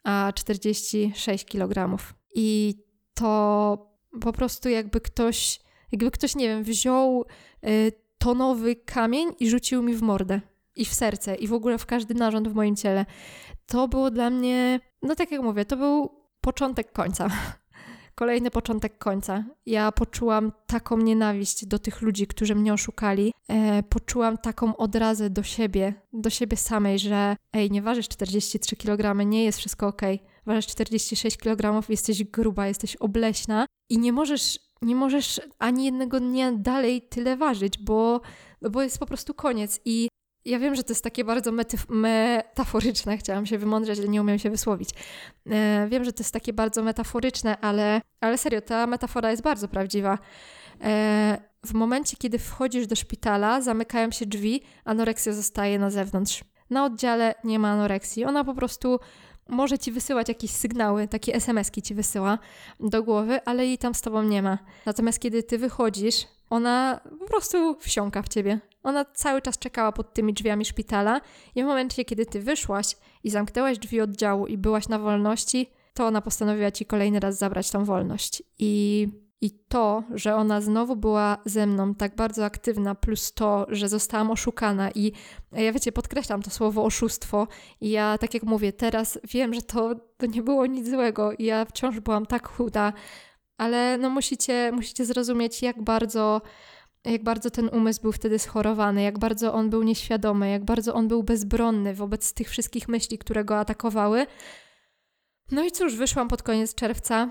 a 0.04 0.32
46 0.34 1.44
kg. 1.44 2.02
I 2.34 2.74
to 3.14 3.92
po 4.20 4.32
prostu 4.32 4.68
jakby 4.68 5.00
ktoś, 5.00 5.60
jakby 5.92 6.10
ktoś, 6.10 6.36
nie 6.36 6.48
wiem, 6.48 6.64
wziął 6.64 7.24
y, 7.66 7.92
tonowy 8.18 8.76
kamień 8.76 9.28
i 9.40 9.50
rzucił 9.50 9.82
mi 9.82 9.94
w 9.94 10.02
mordę 10.02 10.40
i 10.76 10.84
w 10.84 10.94
serce 10.94 11.34
i 11.34 11.48
w 11.48 11.52
ogóle 11.52 11.78
w 11.78 11.86
każdy 11.86 12.14
narząd 12.14 12.48
w 12.48 12.54
moim 12.54 12.76
ciele. 12.76 13.06
To 13.68 13.88
było 13.88 14.10
dla 14.10 14.30
mnie, 14.30 14.80
no 15.02 15.14
tak 15.14 15.30
jak 15.30 15.42
mówię, 15.42 15.64
to 15.64 15.76
był 15.76 16.10
początek 16.40 16.92
końca. 16.92 17.28
kolejny 18.14 18.50
początek 18.50 18.98
końca. 18.98 19.44
Ja 19.66 19.92
poczułam 19.92 20.52
taką 20.66 20.98
nienawiść 20.98 21.66
do 21.66 21.78
tych 21.78 22.02
ludzi, 22.02 22.26
którzy 22.26 22.54
mnie 22.54 22.72
oszukali. 22.72 23.32
E, 23.48 23.82
poczułam 23.82 24.38
taką 24.38 24.76
odrazę 24.76 25.30
do 25.30 25.42
siebie, 25.42 25.94
do 26.12 26.30
siebie 26.30 26.56
samej, 26.56 26.98
że 26.98 27.36
ej, 27.52 27.70
nie 27.70 27.82
ważysz 27.82 28.08
43 28.08 28.76
kg, 28.76 29.26
nie 29.26 29.44
jest 29.44 29.58
wszystko 29.58 29.86
ok. 29.86 30.02
Ważysz 30.46 30.66
46 30.66 31.36
kg, 31.36 31.88
jesteś 31.88 32.24
gruba, 32.24 32.66
jesteś 32.66 32.96
obleśna 32.96 33.66
i 33.88 33.98
nie 33.98 34.12
możesz, 34.12 34.58
nie 34.82 34.96
możesz 34.96 35.40
ani 35.58 35.84
jednego 35.84 36.20
dnia 36.20 36.52
dalej 36.52 37.02
tyle 37.02 37.36
ważyć, 37.36 37.78
bo, 37.78 38.20
bo 38.70 38.82
jest 38.82 38.98
po 38.98 39.06
prostu 39.06 39.34
koniec. 39.34 39.80
I 39.84 40.08
ja 40.48 40.58
wiem, 40.58 40.74
że 40.74 40.82
to 40.82 40.92
jest 40.92 41.04
takie 41.04 41.24
bardzo 41.24 41.52
metaforyczne, 41.88 43.18
chciałam 43.18 43.46
się 43.46 43.58
wymądrzeć, 43.58 43.98
ale 43.98 44.08
nie 44.08 44.20
umiem 44.20 44.38
się 44.38 44.50
wysłowić. 44.50 44.90
E, 45.46 45.86
wiem, 45.90 46.04
że 46.04 46.12
to 46.12 46.20
jest 46.20 46.32
takie 46.32 46.52
bardzo 46.52 46.82
metaforyczne, 46.82 47.58
ale, 47.60 48.00
ale 48.20 48.38
serio, 48.38 48.60
ta 48.60 48.86
metafora 48.86 49.30
jest 49.30 49.42
bardzo 49.42 49.68
prawdziwa. 49.68 50.18
E, 50.80 51.38
w 51.66 51.74
momencie, 51.74 52.16
kiedy 52.16 52.38
wchodzisz 52.38 52.86
do 52.86 52.96
szpitala, 52.96 53.60
zamykają 53.60 54.10
się 54.10 54.26
drzwi, 54.26 54.62
anoreksja 54.84 55.32
zostaje 55.32 55.78
na 55.78 55.90
zewnątrz. 55.90 56.44
Na 56.70 56.84
oddziale 56.84 57.34
nie 57.44 57.58
ma 57.58 57.70
anoreksji. 57.70 58.24
Ona 58.24 58.44
po 58.44 58.54
prostu 58.54 59.00
może 59.48 59.78
ci 59.78 59.92
wysyłać 59.92 60.28
jakieś 60.28 60.50
sygnały, 60.50 61.08
takie 61.08 61.34
SMS-ki 61.34 61.82
ci 61.82 61.94
wysyła 61.94 62.38
do 62.80 63.02
głowy, 63.02 63.44
ale 63.44 63.66
jej 63.66 63.78
tam 63.78 63.94
z 63.94 64.00
tobą 64.00 64.22
nie 64.22 64.42
ma. 64.42 64.58
Natomiast 64.86 65.18
kiedy 65.18 65.42
ty 65.42 65.58
wychodzisz, 65.58 66.26
ona 66.50 67.00
po 67.20 67.26
prostu 67.26 67.76
wsiąka 67.80 68.22
w 68.22 68.28
ciebie. 68.28 68.60
Ona 68.82 69.04
cały 69.04 69.42
czas 69.42 69.58
czekała 69.58 69.92
pod 69.92 70.14
tymi 70.14 70.32
drzwiami 70.32 70.64
szpitala 70.64 71.20
i 71.54 71.62
w 71.62 71.66
momencie, 71.66 72.04
kiedy 72.04 72.26
ty 72.26 72.40
wyszłaś 72.40 72.96
i 73.24 73.30
zamknęłaś 73.30 73.78
drzwi 73.78 74.00
oddziału 74.00 74.46
i 74.46 74.58
byłaś 74.58 74.88
na 74.88 74.98
wolności, 74.98 75.70
to 75.94 76.06
ona 76.06 76.20
postanowiła 76.20 76.70
ci 76.70 76.86
kolejny 76.86 77.20
raz 77.20 77.38
zabrać 77.38 77.70
tą 77.70 77.84
wolność. 77.84 78.42
I, 78.58 79.08
I 79.40 79.50
to, 79.50 80.02
że 80.14 80.34
ona 80.34 80.60
znowu 80.60 80.96
była 80.96 81.38
ze 81.44 81.66
mną 81.66 81.94
tak 81.94 82.16
bardzo 82.16 82.44
aktywna, 82.44 82.94
plus 82.94 83.32
to, 83.32 83.66
że 83.68 83.88
zostałam 83.88 84.30
oszukana 84.30 84.90
i 84.90 85.12
ja 85.52 85.72
wiecie, 85.72 85.92
podkreślam 85.92 86.42
to 86.42 86.50
słowo 86.50 86.84
oszustwo 86.84 87.48
i 87.80 87.90
ja, 87.90 88.18
tak 88.18 88.34
jak 88.34 88.42
mówię, 88.42 88.72
teraz 88.72 89.18
wiem, 89.24 89.54
że 89.54 89.62
to, 89.62 89.94
to 90.16 90.26
nie 90.26 90.42
było 90.42 90.66
nic 90.66 90.90
złego 90.90 91.32
i 91.32 91.44
ja 91.44 91.64
wciąż 91.64 92.00
byłam 92.00 92.26
tak 92.26 92.48
chuda, 92.48 92.92
ale 93.56 93.98
no 93.98 94.10
musicie, 94.10 94.72
musicie 94.72 95.04
zrozumieć, 95.04 95.62
jak 95.62 95.82
bardzo 95.82 96.40
jak 97.04 97.22
bardzo 97.22 97.50
ten 97.50 97.68
umysł 97.68 98.02
był 98.02 98.12
wtedy 98.12 98.38
schorowany, 98.38 99.02
jak 99.02 99.18
bardzo 99.18 99.54
on 99.54 99.70
był 99.70 99.82
nieświadomy, 99.82 100.50
jak 100.50 100.64
bardzo 100.64 100.94
on 100.94 101.08
był 101.08 101.22
bezbronny 101.22 101.94
wobec 101.94 102.34
tych 102.34 102.48
wszystkich 102.48 102.88
myśli, 102.88 103.18
które 103.18 103.44
go 103.44 103.58
atakowały. 103.58 104.26
No 105.50 105.64
i 105.64 105.70
cóż, 105.70 105.96
wyszłam 105.96 106.28
pod 106.28 106.42
koniec 106.42 106.74
czerwca. 106.74 107.30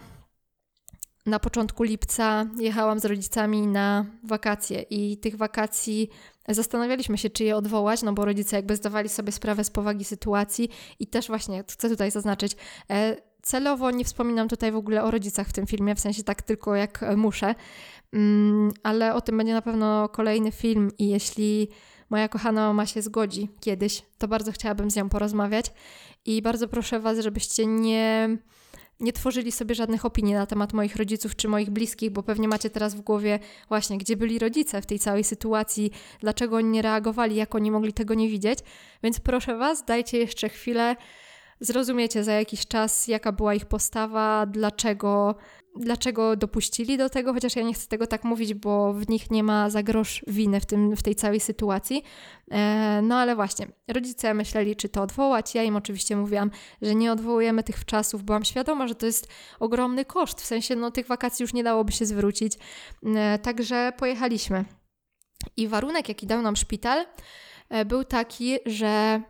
Na 1.27 1.39
początku 1.39 1.84
lipca 1.84 2.46
jechałam 2.60 3.00
z 3.00 3.05
rodzicami 3.05 3.67
na 3.67 4.05
wakacje 4.24 4.81
i 4.81 5.17
tych 5.17 5.36
wakacji 5.36 6.10
zastanawialiśmy 6.48 7.17
się, 7.17 7.29
czy 7.29 7.43
je 7.43 7.55
odwołać, 7.55 8.03
no 8.03 8.13
bo 8.13 8.25
rodzice 8.25 8.55
jakby 8.55 8.75
zdawali 8.75 9.10
sobie 9.10 9.31
sprawę 9.31 9.63
z 9.63 9.69
powagi 9.69 10.05
sytuacji 10.05 10.69
i 11.00 11.07
też 11.07 11.27
właśnie, 11.27 11.63
chcę 11.67 11.89
tutaj 11.89 12.12
zaznaczyć, 12.12 12.55
e, 12.91 13.15
celowo 13.41 13.91
nie 13.91 14.05
wspominam 14.05 14.48
tutaj 14.48 14.72
w 14.72 14.75
ogóle 14.75 15.03
o 15.03 15.12
rodzicach 15.12 15.48
w 15.48 15.53
tym 15.53 15.67
filmie, 15.67 15.96
w 15.96 16.00
sensie 16.00 16.24
tak 16.24 16.41
tylko 16.41 16.75
jak 16.75 17.05
muszę, 17.17 17.55
Mm, 18.13 18.72
ale 18.84 19.13
o 19.13 19.22
tym 19.22 19.38
będzie 19.38 19.53
na 19.53 19.62
pewno 19.62 20.10
kolejny 20.10 20.51
film 20.51 20.91
i 20.98 21.10
jeśli 21.10 21.69
moja 22.10 22.27
kochana 22.27 22.67
mama 22.67 22.86
się 22.86 23.01
zgodzi 23.01 23.50
kiedyś, 23.60 24.03
to 24.17 24.27
bardzo 24.27 24.51
chciałabym 24.51 24.91
z 24.91 24.96
nią 24.96 25.10
porozmawiać 25.10 25.72
i 26.25 26.41
bardzo 26.41 26.67
proszę 26.67 27.00
Was, 27.00 27.19
żebyście 27.19 27.65
nie, 27.65 28.38
nie 29.00 29.13
tworzyli 29.13 29.51
sobie 29.51 29.75
żadnych 29.75 30.06
opinii 30.06 30.34
na 30.34 30.46
temat 30.46 30.74
moich 30.74 30.96
rodziców 30.96 31.36
czy 31.36 31.48
moich 31.48 31.70
bliskich, 31.70 32.12
bo 32.12 32.24
pewnie 32.24 32.48
macie 32.48 32.70
teraz 32.70 32.96
w 32.96 33.01
głowie 33.01 33.39
właśnie, 33.70 33.98
gdzie 33.98 34.18
byli 34.18 34.39
rodzice 34.39 34.82
w 34.82 34.86
tej 34.86 35.00
całej 35.00 35.24
sytuacji, 35.24 35.92
dlaczego 36.20 36.56
oni 36.56 36.70
nie 36.70 36.82
reagowali, 36.82 37.36
jak 37.36 37.56
oni 37.56 37.72
mogli 37.72 37.94
tego 37.94 38.13
nie 38.13 38.30
widzieć. 38.30 38.60
Więc 39.04 39.20
proszę 39.20 39.58
Was, 39.58 39.86
dajcie 39.86 40.18
jeszcze 40.18 40.50
chwilę, 40.50 40.96
zrozumiecie 41.60 42.24
za 42.24 42.34
jakiś 42.34 42.68
czas, 42.68 43.08
jaka 43.08 43.32
była 43.32 43.54
ich 43.54 43.66
postawa, 43.66 44.46
dlaczego 44.46 45.36
dlaczego 45.79 46.36
dopuścili 46.36 46.98
do 46.98 47.10
tego, 47.10 47.34
chociaż 47.34 47.55
ja 47.55 47.63
nie 47.63 47.74
chcę 47.74 47.88
tego 47.88 48.07
tak 48.07 48.24
mówić, 48.24 48.53
bo 48.53 48.93
w 48.93 49.10
nich 49.10 49.31
nie 49.31 49.43
ma 49.43 49.69
za 49.69 49.84
grosz 49.84 50.24
winy 50.27 50.60
w, 50.60 50.65
tym, 50.65 50.96
w 50.96 51.03
tej 51.03 51.15
całej 51.15 51.39
sytuacji. 51.39 52.03
E, 52.51 53.01
no 53.03 53.15
ale 53.15 53.36
właśnie, 53.36 53.67
rodzice 53.88 54.34
myśleli, 54.34 54.75
czy 54.75 54.89
to 54.89 55.01
odwołać. 55.01 55.55
Ja 55.55 55.63
im 55.63 55.75
oczywiście 55.75 56.17
mówiłam, 56.17 56.51
że 56.81 56.96
nie 56.96 57.12
odwołujemy 57.12 57.63
tych 57.63 57.86
czasów. 57.86 58.24
Byłam 58.24 58.46
świadoma, 58.46 58.88
że 58.88 58.96
to 58.96 59.05
jest 59.05 59.27
ogromny 59.60 60.05
koszt, 60.05 60.41
w 60.41 60.46
sensie 60.46 60.75
no, 60.75 60.91
tych 60.91 61.07
wakacji 61.07 61.43
już 61.43 61.53
nie 61.53 61.63
dałoby 61.63 61.91
się 61.91 62.05
zwrócić. 62.05 62.53
E, 63.05 63.39
także 63.39 63.93
pojechaliśmy. 63.98 64.65
I 65.57 65.67
warunek, 65.67 66.10
jaki 66.10 66.27
dał 66.27 66.41
nam 66.41 66.55
szpital, 66.55 67.05
e, 67.69 67.86
był 67.86 68.03
taki, 68.03 68.57
że 68.65 69.22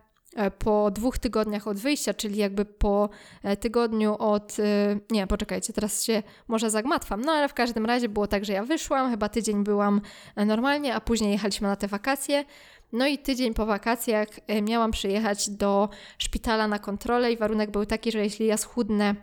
po 0.58 0.90
dwóch 0.90 1.18
tygodniach 1.18 1.66
od 1.66 1.76
wyjścia, 1.76 2.14
czyli 2.14 2.36
jakby 2.36 2.64
po 2.64 3.08
e, 3.42 3.56
tygodniu 3.56 4.16
od. 4.18 4.56
E, 4.60 4.98
nie, 5.10 5.26
poczekajcie, 5.26 5.72
teraz 5.72 6.04
się 6.04 6.22
może 6.48 6.70
zagmatwam. 6.70 7.20
No 7.20 7.32
ale 7.32 7.48
w 7.48 7.54
każdym 7.54 7.86
razie 7.86 8.08
było 8.08 8.26
tak, 8.26 8.44
że 8.44 8.52
ja 8.52 8.64
wyszłam, 8.64 9.10
chyba 9.10 9.28
tydzień 9.28 9.64
byłam 9.64 10.00
normalnie, 10.36 10.94
a 10.94 11.00
później 11.00 11.32
jechaliśmy 11.32 11.68
na 11.68 11.76
te 11.76 11.88
wakacje. 11.88 12.44
No 12.92 13.06
i 13.06 13.18
tydzień 13.18 13.54
po 13.54 13.66
wakacjach 13.66 14.28
miałam 14.62 14.90
przyjechać 14.90 15.50
do 15.50 15.88
szpitala 16.18 16.68
na 16.68 16.78
kontrolę 16.78 17.32
i 17.32 17.36
warunek 17.36 17.70
był 17.70 17.86
taki, 17.86 18.12
że 18.12 18.18
jeśli 18.18 18.46
ja 18.46 18.56
schudnę 18.56 19.14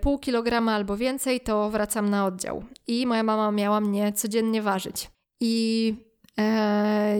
pół 0.00 0.18
kilograma 0.18 0.74
albo 0.74 0.96
więcej, 0.96 1.40
to 1.40 1.70
wracam 1.70 2.10
na 2.10 2.26
oddział. 2.26 2.64
I 2.86 3.06
moja 3.06 3.22
mama 3.22 3.50
miała 3.50 3.80
mnie 3.80 4.12
codziennie 4.12 4.62
ważyć. 4.62 5.10
I 5.40 5.94
e, 5.98 6.13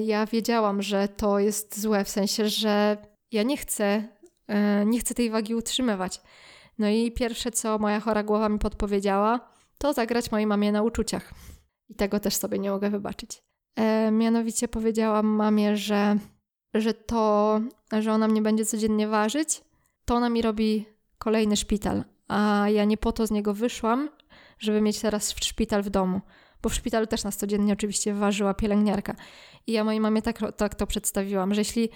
ja 0.04 0.26
wiedziałam, 0.26 0.83
że 0.83 1.09
to 1.09 1.38
jest 1.38 1.80
złe, 1.80 2.04
w 2.04 2.09
sensie, 2.09 2.49
że 2.49 2.97
ja 3.33 3.42
nie 3.42 3.56
chcę, 3.56 4.09
e, 4.47 4.87
nie 4.87 5.00
chcę 5.00 5.14
tej 5.14 5.30
wagi 5.30 5.54
utrzymywać. 5.54 6.21
No 6.78 6.88
i 6.88 7.12
pierwsze, 7.12 7.50
co 7.50 7.78
moja 7.78 8.00
chora 8.00 8.23
głowa 8.23 8.49
mi 8.49 8.59
podpowiedziała, 8.59 9.40
to 9.78 9.92
zagrać 9.92 10.33
mojej 10.33 10.47
mamie 10.47 10.73
na 10.73 10.83
uczuciach. 10.83 11.35
I 11.88 11.94
tego 11.94 12.21
też 12.21 12.37
sobie 12.37 12.59
nie 12.59 12.71
mogę 12.71 12.90
wybaczyć. 12.90 13.42
E, 13.76 14.11
mianowicie 14.11 14.68
powiedziałam 14.68 15.26
mamie, 15.26 15.76
że, 15.76 16.16
że 16.75 16.94
to, 16.94 17.61
że 18.00 18.12
ona 18.12 18.28
mnie 18.28 18.42
będzie 18.42 18.64
codziennie 18.64 19.09
ważyć, 19.09 19.61
to 20.04 20.14
ona 20.14 20.28
mi 20.28 20.42
robi 20.42 20.87
kolejny 21.18 21.56
szpital. 21.56 22.04
A 22.28 22.66
ja 22.68 22.85
nie 22.85 22.97
po 22.97 23.12
to 23.12 23.26
z 23.26 23.30
niego 23.30 23.54
wyszłam, 23.54 24.09
żeby 24.59 24.80
mieć 24.80 25.00
teraz 25.00 25.30
szpital 25.30 25.83
w 25.83 25.90
domu 25.90 26.21
bo 26.64 26.68
w 26.71 26.75
szpitalu 26.75 27.06
też 27.06 27.25
nas 27.25 27.37
codziennie 27.37 27.73
oczywiście 27.73 28.14
ważyła 28.14 28.54
pielęgniarka. 28.54 29.14
I 29.66 29.73
ja 29.73 29.85
mojej 29.85 30.00
mamie 30.00 30.23
tak, 30.23 30.38
tak 30.56 30.75
to 30.75 30.87
przedstawiłam, 30.87 31.54
że 31.54 31.61
jeśli 31.61 31.88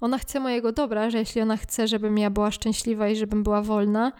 ona 0.00 0.18
chce 0.18 0.40
mojego 0.40 0.72
dobra, 0.72 1.10
że 1.10 1.18
jeśli 1.18 1.40
ona 1.40 1.56
chce, 1.56 1.88
żebym 1.88 2.18
ja 2.18 2.30
była 2.30 2.50
szczęśliwa 2.50 3.08
i 3.08 3.16
żebym 3.16 3.42
była 3.42 3.62
wolna, 3.62 4.12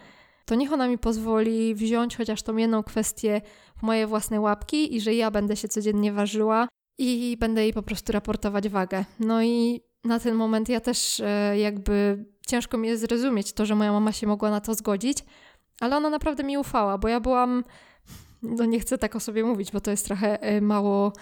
to 0.44 0.54
niech 0.54 0.72
ona 0.72 0.88
mi 0.88 0.98
pozwoli 0.98 1.74
wziąć 1.74 2.16
chociaż 2.16 2.42
tą 2.42 2.56
jedną 2.56 2.82
kwestię 2.82 3.40
w 3.76 3.82
moje 3.82 4.06
własne 4.06 4.40
łapki 4.40 4.96
i 4.96 5.00
że 5.00 5.14
ja 5.14 5.30
będę 5.30 5.56
się 5.56 5.68
codziennie 5.68 6.12
ważyła 6.12 6.68
i 6.98 7.36
będę 7.40 7.62
jej 7.62 7.72
po 7.72 7.82
prostu 7.82 8.12
raportować 8.12 8.68
wagę. 8.68 9.04
No 9.18 9.42
i 9.42 9.80
na 10.04 10.20
ten 10.20 10.34
moment 10.34 10.68
ja 10.68 10.80
też 10.80 11.20
e, 11.20 11.58
jakby 11.58 12.24
ciężko 12.46 12.78
mi 12.78 12.88
jest 12.88 13.02
zrozumieć 13.02 13.52
to, 13.52 13.66
że 13.66 13.74
moja 13.74 13.92
mama 13.92 14.12
się 14.12 14.26
mogła 14.26 14.50
na 14.50 14.60
to 14.60 14.74
zgodzić, 14.74 15.18
ale 15.80 15.96
ona 15.96 16.10
naprawdę 16.10 16.44
mi 16.44 16.58
ufała, 16.58 16.98
bo 16.98 17.08
ja 17.08 17.20
byłam 17.20 17.64
no 18.42 18.64
nie 18.64 18.80
chcę 18.80 18.98
tak 18.98 19.16
o 19.16 19.20
sobie 19.20 19.44
mówić, 19.44 19.72
bo 19.72 19.80
to 19.80 19.90
jest 19.90 20.06
trochę 20.06 20.42
e, 20.42 20.60
mało, 20.60 21.12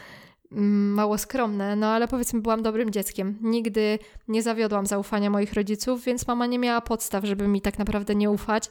mm, 0.52 0.92
mało 0.94 1.18
skromne, 1.18 1.76
no 1.76 1.86
ale 1.86 2.08
powiedzmy 2.08 2.40
byłam 2.40 2.62
dobrym 2.62 2.90
dzieckiem. 2.90 3.38
Nigdy 3.40 3.98
nie 4.28 4.42
zawiodłam 4.42 4.86
zaufania 4.86 5.30
moich 5.30 5.52
rodziców, 5.52 6.04
więc 6.04 6.26
mama 6.26 6.46
nie 6.46 6.58
miała 6.58 6.80
podstaw, 6.80 7.24
żeby 7.24 7.48
mi 7.48 7.60
tak 7.60 7.78
naprawdę 7.78 8.14
nie 8.14 8.30
ufać. 8.30 8.70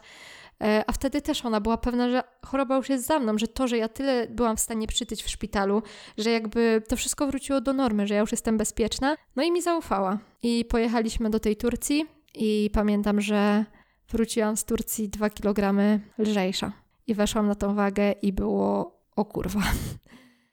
E, 0.63 0.83
a 0.87 0.91
wtedy 0.91 1.21
też 1.21 1.45
ona 1.45 1.61
była 1.61 1.77
pewna, 1.77 2.09
że 2.09 2.23
choroba 2.45 2.75
już 2.75 2.89
jest 2.89 3.05
za 3.05 3.19
mną, 3.19 3.37
że 3.37 3.47
to, 3.47 3.67
że 3.67 3.77
ja 3.77 3.87
tyle 3.87 4.27
byłam 4.29 4.57
w 4.57 4.59
stanie 4.59 4.87
przytyć 4.87 5.23
w 5.23 5.29
szpitalu, 5.29 5.83
że 6.17 6.31
jakby 6.31 6.81
to 6.87 6.95
wszystko 6.95 7.27
wróciło 7.27 7.61
do 7.61 7.73
normy, 7.73 8.07
że 8.07 8.13
ja 8.13 8.19
już 8.19 8.31
jestem 8.31 8.57
bezpieczna. 8.57 9.15
No 9.35 9.43
i 9.43 9.51
mi 9.51 9.61
zaufała. 9.61 10.19
I 10.43 10.65
pojechaliśmy 10.65 11.29
do 11.29 11.39
tej 11.39 11.55
Turcji 11.55 12.05
i 12.35 12.69
pamiętam, 12.73 13.21
że 13.21 13.65
wróciłam 14.09 14.57
z 14.57 14.65
Turcji 14.65 15.09
dwa 15.09 15.29
kilogramy 15.29 15.99
lżejsza 16.17 16.86
i 17.07 17.13
weszłam 17.13 17.47
na 17.47 17.55
tą 17.55 17.75
wagę 17.75 18.11
i 18.11 18.33
było 18.33 18.97
o 19.15 19.25
kurwa. 19.25 19.61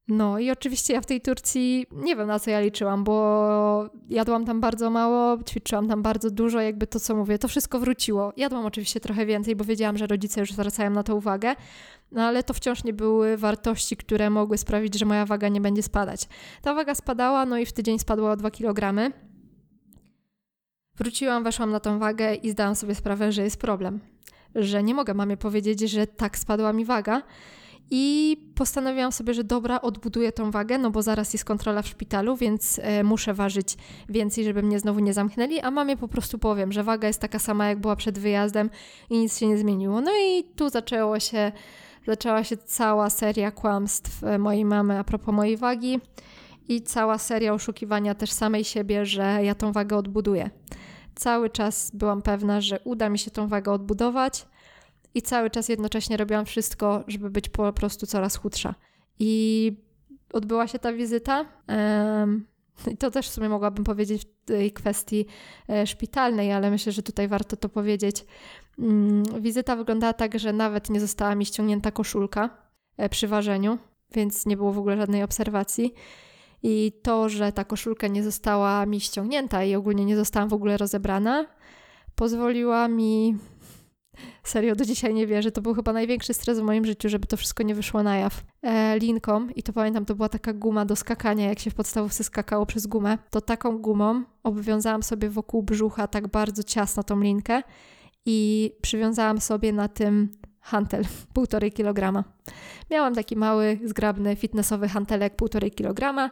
No 0.09 0.39
i 0.39 0.51
oczywiście 0.51 0.95
ja 0.95 1.01
w 1.01 1.07
tej 1.07 1.21
Turcji 1.21 1.87
nie 1.93 2.17
wiem 2.17 2.27
na 2.27 2.39
co 2.39 2.51
ja 2.51 2.61
liczyłam, 2.61 3.05
bo 3.05 3.89
jadłam 4.09 4.45
tam 4.45 4.61
bardzo 4.61 4.91
mało, 4.91 5.39
ćwiczyłam 5.43 5.89
tam 5.89 6.03
bardzo 6.03 6.31
dużo, 6.31 6.61
jakby 6.61 6.87
to 6.87 7.01
co 7.01 7.17
mówię, 7.17 7.39
to 7.39 7.49
wszystko 7.49 7.79
wróciło. 7.79 8.33
Jadłam 8.37 8.67
oczywiście 8.67 9.01
trochę 9.01 9.27
więcej, 9.27 9.57
bo 9.57 9.65
wiedziałam, 9.65 9.99
że 9.99 10.07
rodzice 10.07 10.41
już 10.41 10.53
zwracają 10.53 10.91
na 10.91 11.03
to 11.03 11.17
uwagę, 11.17 11.55
no 12.13 12.23
ale 12.23 12.43
to 12.43 12.55
wciąż 12.55 12.85
nie 12.85 12.93
były 12.93 13.37
wartości, 13.37 13.97
które 13.97 14.31
mogły 14.31 14.59
sprawić, 14.59 14.99
że 14.99 15.07
moja 15.07 15.27
waga 15.27 15.49
nie 15.49 15.61
będzie 15.61 15.83
spadać. 15.83 16.29
Ta 16.63 16.75
waga 16.75 16.95
spadała, 16.95 17.47
no 17.47 17.59
i 17.59 17.67
w 17.67 17.73
tydzień 17.73 17.99
spadła 17.99 18.33
o 18.33 18.37
2 18.37 18.51
kg. 18.51 19.11
Wróciłam, 20.97 21.45
weszłam 21.45 21.71
na 21.71 21.81
tą 21.81 21.99
wagę 21.99 22.35
i 22.35 22.51
zdałam 22.51 22.75
sobie 22.75 22.95
sprawę, 22.95 23.33
że 23.33 23.43
jest 23.43 23.61
problem 23.61 24.14
że 24.55 24.83
nie 24.83 24.95
mogę 24.95 25.15
mamie 25.15 25.37
powiedzieć, 25.37 25.81
że 25.81 26.07
tak 26.07 26.39
spadła 26.39 26.73
mi 26.73 26.85
waga. 26.85 27.23
I 27.91 28.37
postanowiłam 28.55 29.13
sobie, 29.13 29.35
że 29.35 29.45
dobra, 29.45 29.81
odbuduję 29.81 30.33
tą 30.33 30.51
wagę, 30.51 30.79
no 30.79 30.91
bo 30.91 31.03
zaraz 31.03 31.33
jest 31.33 31.45
kontrola 31.45 31.83
w 31.83 31.89
szpitalu, 31.89 32.37
więc 32.37 32.81
e, 32.83 33.05
muszę 33.05 33.35
ważyć 33.35 33.77
więcej, 34.09 34.45
żeby 34.45 34.63
mnie 34.63 34.81
znowu 34.81 35.01
nie 35.01 35.13
zamknęli, 35.13 35.61
a 35.61 35.71
mamie 35.71 35.97
po 35.97 36.09
prostu 36.09 36.39
powiem, 36.39 36.73
że 36.73 36.83
waga 36.83 37.09
jest 37.09 37.21
taka 37.21 37.39
sama, 37.39 37.69
jak 37.69 37.79
była 37.81 37.97
przed 37.97 38.19
wyjazdem 38.19 38.71
i 39.11 39.19
nic 39.19 39.39
się 39.39 39.47
nie 39.47 39.59
zmieniło. 39.59 40.01
No 40.01 40.11
i 40.23 40.45
tu 40.57 40.69
zaczęło 40.69 41.21
się, 41.21 41.53
zaczęła 42.07 42.45
się 42.45 42.57
cała 42.57 43.11
seria 43.11 43.51
kłamstw 43.51 44.25
e, 44.25 44.39
mojej 44.39 44.65
mamy 44.65 44.99
a 44.99 45.05
propos 45.05 45.35
mojej 45.35 45.57
wagi 45.57 46.01
i 46.69 46.83
cała 46.83 47.19
seria 47.19 47.53
oszukiwania 47.53 48.15
też 48.15 48.33
samej 48.33 48.65
siebie, 48.65 49.07
że 49.07 49.39
ja 49.43 49.55
tą 49.55 49.73
wagę 49.73 49.97
odbuduję. 49.97 50.51
Cały 51.15 51.51
czas 51.51 51.91
byłam 51.95 52.23
pewna, 52.23 52.61
że 52.61 52.81
uda 52.85 53.09
mi 53.09 53.19
się 53.19 53.31
tą 53.31 53.49
wagę 53.49 53.73
odbudować, 53.73 54.47
i 55.15 55.23
cały 55.23 55.51
czas 55.51 55.69
jednocześnie 55.69 56.17
robiłam 56.17 56.45
wszystko, 56.45 57.05
żeby 57.07 57.31
być 57.31 57.49
po 57.49 57.73
prostu 57.73 58.07
coraz 58.07 58.37
chudsza. 58.37 58.75
I 59.19 59.73
odbyła 60.33 60.69
się 60.69 60.79
ta 60.79 60.93
wizyta. 60.93 61.47
I 62.93 62.97
to 62.97 63.11
też 63.11 63.29
w 63.29 63.33
sumie 63.33 63.49
mogłabym 63.49 63.85
powiedzieć 63.85 64.23
w 64.23 64.45
tej 64.45 64.73
kwestii 64.73 65.27
e, 65.69 65.87
szpitalnej, 65.87 66.53
ale 66.53 66.71
myślę, 66.71 66.93
że 66.93 67.03
tutaj 67.03 67.29
warto 67.29 67.57
to 67.57 67.69
powiedzieć. 67.69 68.27
Mm, 68.79 69.43
wizyta 69.43 69.77
wyglądała 69.77 70.13
tak, 70.13 70.39
że 70.39 70.53
nawet 70.53 70.91
nie 70.91 71.01
została 71.01 71.35
mi 71.35 71.47
ściągnięta 71.47 71.91
koszulka 71.91 72.51
e, 72.97 73.09
przy 73.09 73.29
ważeniu, 73.29 73.79
więc 74.15 74.47
nie 74.47 74.57
było 74.57 74.73
w 74.73 74.79
ogóle 74.79 74.97
żadnej 74.97 75.23
obserwacji. 75.23 75.95
I 76.67 76.93
to, 77.03 77.29
że 77.29 77.53
ta 77.53 77.65
koszulka 77.65 78.09
nie 78.09 78.23
została 78.23 78.87
mi 78.87 79.01
ściągnięta 79.01 79.65
i 79.65 79.75
ogólnie 79.75 80.05
nie 80.05 80.17
zostałam 80.17 80.49
w 80.49 80.53
ogóle 80.53 80.77
rozebrana, 80.77 81.47
pozwoliła 82.15 82.89
mi 82.89 83.37
Serio, 84.45 84.77
do 84.77 84.85
dzisiaj 84.85 85.15
nie 85.15 85.27
wierzę. 85.27 85.53
To 85.53 85.63
był 85.63 85.75
chyba 85.75 85.93
największy 85.93 86.35
stres 86.35 86.61
w 86.61 86.63
moim 86.63 86.85
życiu, 86.85 87.09
żeby 87.09 87.27
to 87.27 87.37
wszystko 87.37 87.63
nie 87.63 87.75
wyszło 87.75 88.03
na 88.03 88.17
jaw. 88.17 88.45
E, 88.63 88.99
i 89.57 89.63
to 89.63 89.73
pamiętam, 89.73 90.05
to 90.05 90.15
była 90.15 90.29
taka 90.29 90.53
guma 90.53 90.85
do 90.85 90.97
skakania, 90.97 91.49
jak 91.49 91.59
się 91.59 91.71
w 91.71 91.75
podstawówce 91.75 92.25
skakało 92.25 92.67
przez 92.67 92.87
gumę, 92.87 93.19
to 93.31 93.41
taką 93.41 93.79
gumą 93.79 94.25
obwiązałam 94.43 95.03
sobie 95.03 95.29
wokół 95.29 95.63
brzucha 95.63 96.07
tak 96.07 96.29
bardzo 96.29 96.63
ciasno 96.63 97.03
tą 97.03 97.21
linkę 97.21 97.63
i 98.27 98.71
przywiązałam 98.83 99.41
sobie 99.41 99.73
na 99.73 99.89
tym 99.89 100.29
hantel, 100.65 101.05
półtorej 101.35 101.73
kilograma. 101.73 102.25
Miałam 102.91 103.15
taki 103.15 103.37
mały, 103.37 103.79
zgrabny, 103.85 104.37
fitnessowy 104.37 104.89
hantelek 104.89 105.37
półtorej 105.37 105.71
kilograma, 105.71 106.31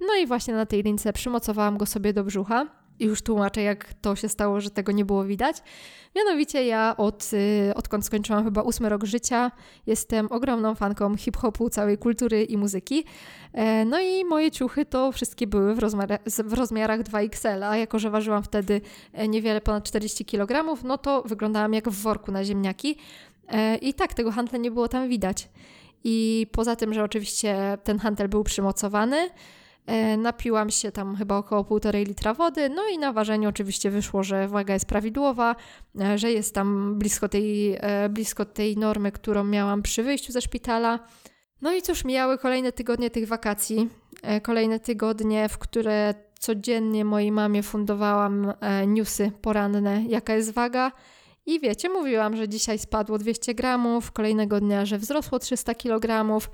no 0.00 0.14
i 0.22 0.26
właśnie 0.26 0.54
na 0.54 0.66
tej 0.66 0.82
lince 0.82 1.12
przymocowałam 1.12 1.78
go 1.78 1.86
sobie 1.86 2.12
do 2.12 2.24
brzucha 2.24 2.66
i 2.98 3.04
już 3.04 3.22
tłumaczę, 3.22 3.62
jak 3.62 3.94
to 3.94 4.16
się 4.16 4.28
stało, 4.28 4.60
że 4.60 4.70
tego 4.70 4.92
nie 4.92 5.04
było 5.04 5.24
widać. 5.24 5.56
Mianowicie 6.16 6.66
ja 6.66 6.94
od, 6.96 7.30
y, 7.32 7.74
odkąd 7.74 8.04
skończyłam 8.04 8.44
chyba 8.44 8.62
ósmy 8.62 8.88
rok 8.88 9.04
życia, 9.04 9.50
jestem 9.86 10.26
ogromną 10.30 10.74
fanką 10.74 11.16
hip-hopu, 11.16 11.70
całej 11.70 11.98
kultury 11.98 12.44
i 12.44 12.56
muzyki. 12.56 13.04
E, 13.52 13.84
no 13.84 14.00
i 14.00 14.24
moje 14.24 14.50
ciuchy 14.50 14.84
to 14.84 15.12
wszystkie 15.12 15.46
były 15.46 15.74
w, 15.74 15.78
rozmiarach, 15.78 16.20
w 16.44 16.52
rozmiarach 16.52 17.00
2XL, 17.00 17.64
a 17.64 17.76
jako, 17.76 17.98
że 17.98 18.10
ważyłam 18.10 18.42
wtedy 18.42 18.80
e, 19.12 19.28
niewiele 19.28 19.60
ponad 19.60 19.84
40 19.84 20.24
kg, 20.24 20.82
no 20.84 20.98
to 20.98 21.22
wyglądałam 21.22 21.74
jak 21.74 21.88
w 21.88 22.02
worku 22.02 22.32
na 22.32 22.44
ziemniaki. 22.44 22.98
E, 23.48 23.76
I 23.76 23.94
tak, 23.94 24.14
tego 24.14 24.30
handla 24.30 24.58
nie 24.58 24.70
było 24.70 24.88
tam 24.88 25.08
widać. 25.08 25.48
I 26.04 26.46
poza 26.52 26.76
tym, 26.76 26.94
że 26.94 27.04
oczywiście 27.04 27.78
ten 27.84 27.98
handel 27.98 28.28
był 28.28 28.44
przymocowany, 28.44 29.30
E, 29.86 30.16
napiłam 30.16 30.70
się 30.70 30.92
tam 30.92 31.16
chyba 31.16 31.36
około 31.36 31.64
półtorej 31.64 32.04
litra 32.04 32.34
wody, 32.34 32.68
no 32.68 32.82
i 32.88 32.98
na 32.98 33.12
ważeniu 33.12 33.48
oczywiście 33.48 33.90
wyszło, 33.90 34.22
że 34.22 34.48
waga 34.48 34.74
jest 34.74 34.86
prawidłowa, 34.86 35.56
e, 36.00 36.18
że 36.18 36.32
jest 36.32 36.54
tam 36.54 36.98
blisko 36.98 37.28
tej, 37.28 37.78
blisko 38.10 38.44
tej 38.44 38.76
normy, 38.76 39.12
którą 39.12 39.44
miałam 39.44 39.82
przy 39.82 40.02
wyjściu 40.02 40.32
ze 40.32 40.40
szpitala. 40.40 40.98
No 41.62 41.72
i 41.72 41.82
cóż, 41.82 42.04
mijały 42.04 42.38
kolejne 42.38 42.72
tygodnie 42.72 43.10
tych 43.10 43.28
wakacji, 43.28 43.88
kolejne 44.42 44.80
tygodnie, 44.80 45.48
w 45.48 45.58
które 45.58 46.14
codziennie 46.38 47.04
mojej 47.04 47.32
mamie 47.32 47.62
fundowałam 47.62 48.52
newsy 48.86 49.32
poranne, 49.42 50.02
jaka 50.08 50.34
jest 50.34 50.52
waga. 50.52 50.92
I 51.46 51.60
wiecie, 51.60 51.88
mówiłam, 51.88 52.36
że 52.36 52.48
dzisiaj 52.48 52.78
spadło 52.78 53.18
200 53.18 53.54
gramów, 53.54 54.12
kolejnego 54.12 54.60
dnia, 54.60 54.86
że 54.86 54.98
wzrosło 54.98 55.38
300 55.38 55.74
kilogramów 55.74 56.50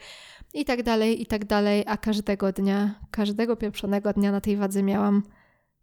i 0.54 0.64
tak 0.64 0.82
dalej, 0.82 1.22
i 1.22 1.26
tak 1.26 1.44
dalej, 1.44 1.84
a 1.86 1.96
każdego 1.96 2.52
dnia, 2.52 2.94
każdego 3.10 3.56
pieprzonego 3.56 4.12
dnia 4.12 4.32
na 4.32 4.40
tej 4.40 4.56
wadze 4.56 4.82
miałam 4.82 5.22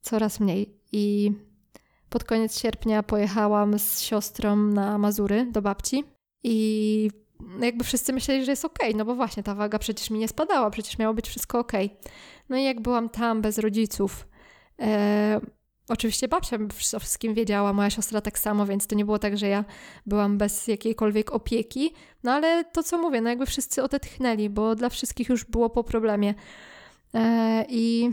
coraz 0.02 0.40
mniej. 0.40 0.80
I 0.92 1.32
pod 2.10 2.24
koniec 2.24 2.60
sierpnia 2.60 3.04
pojechałam 3.04 3.80
z 3.80 4.02
siostrą 4.02 4.56
na 4.56 4.98
Mazury 4.98 5.48
do 5.52 5.62
babci 5.62 6.04
i 6.44 7.10
jakby 7.62 7.84
wszyscy 7.84 8.14
myśleli, 8.14 8.46
że 8.46 8.52
jest 8.52 8.66
ok, 8.66 8.80
no 8.96 9.06
bo 9.06 9.16
właśnie 9.16 9.44
ta 9.44 9.56
waga 9.56 9.80
przecież 9.80 10.10
mi 10.10 10.20
nie 10.20 10.28
spadała, 10.28 10.70
przecież 10.70 10.98
miało 10.98 11.14
być 11.14 11.28
wszystko 11.28 11.60
ok. 11.60 11.72
No 12.50 12.58
i 12.58 12.64
jak 12.64 12.82
byłam 12.82 13.10
tam 13.10 13.42
bez 13.42 13.58
rodziców, 13.58 14.28
e, 14.80 15.42
Oczywiście 15.90 16.28
babcia 16.28 16.58
o 16.96 17.00
wszystkim 17.00 17.34
wiedziała, 17.34 17.74
moja 17.74 17.90
siostra 17.90 18.22
tak 18.22 18.40
samo, 18.40 18.66
więc 18.66 18.88
to 18.88 18.96
nie 18.96 19.06
było 19.06 19.20
tak, 19.20 19.38
że 19.38 19.48
ja 19.48 19.66
byłam 20.06 20.38
bez 20.38 20.68
jakiejkolwiek 20.68 21.32
opieki. 21.32 21.94
No 22.24 22.32
ale 22.32 22.64
to, 22.64 22.84
co 22.84 22.98
mówię, 22.98 23.22
no 23.22 23.30
jakby 23.30 23.46
wszyscy 23.46 23.84
odetchnęli, 23.84 24.50
bo 24.50 24.76
dla 24.76 24.90
wszystkich 24.90 25.30
już 25.30 25.46
było 25.46 25.70
po 25.70 25.84
problemie. 25.84 26.34
E, 27.14 27.66
i, 27.70 28.12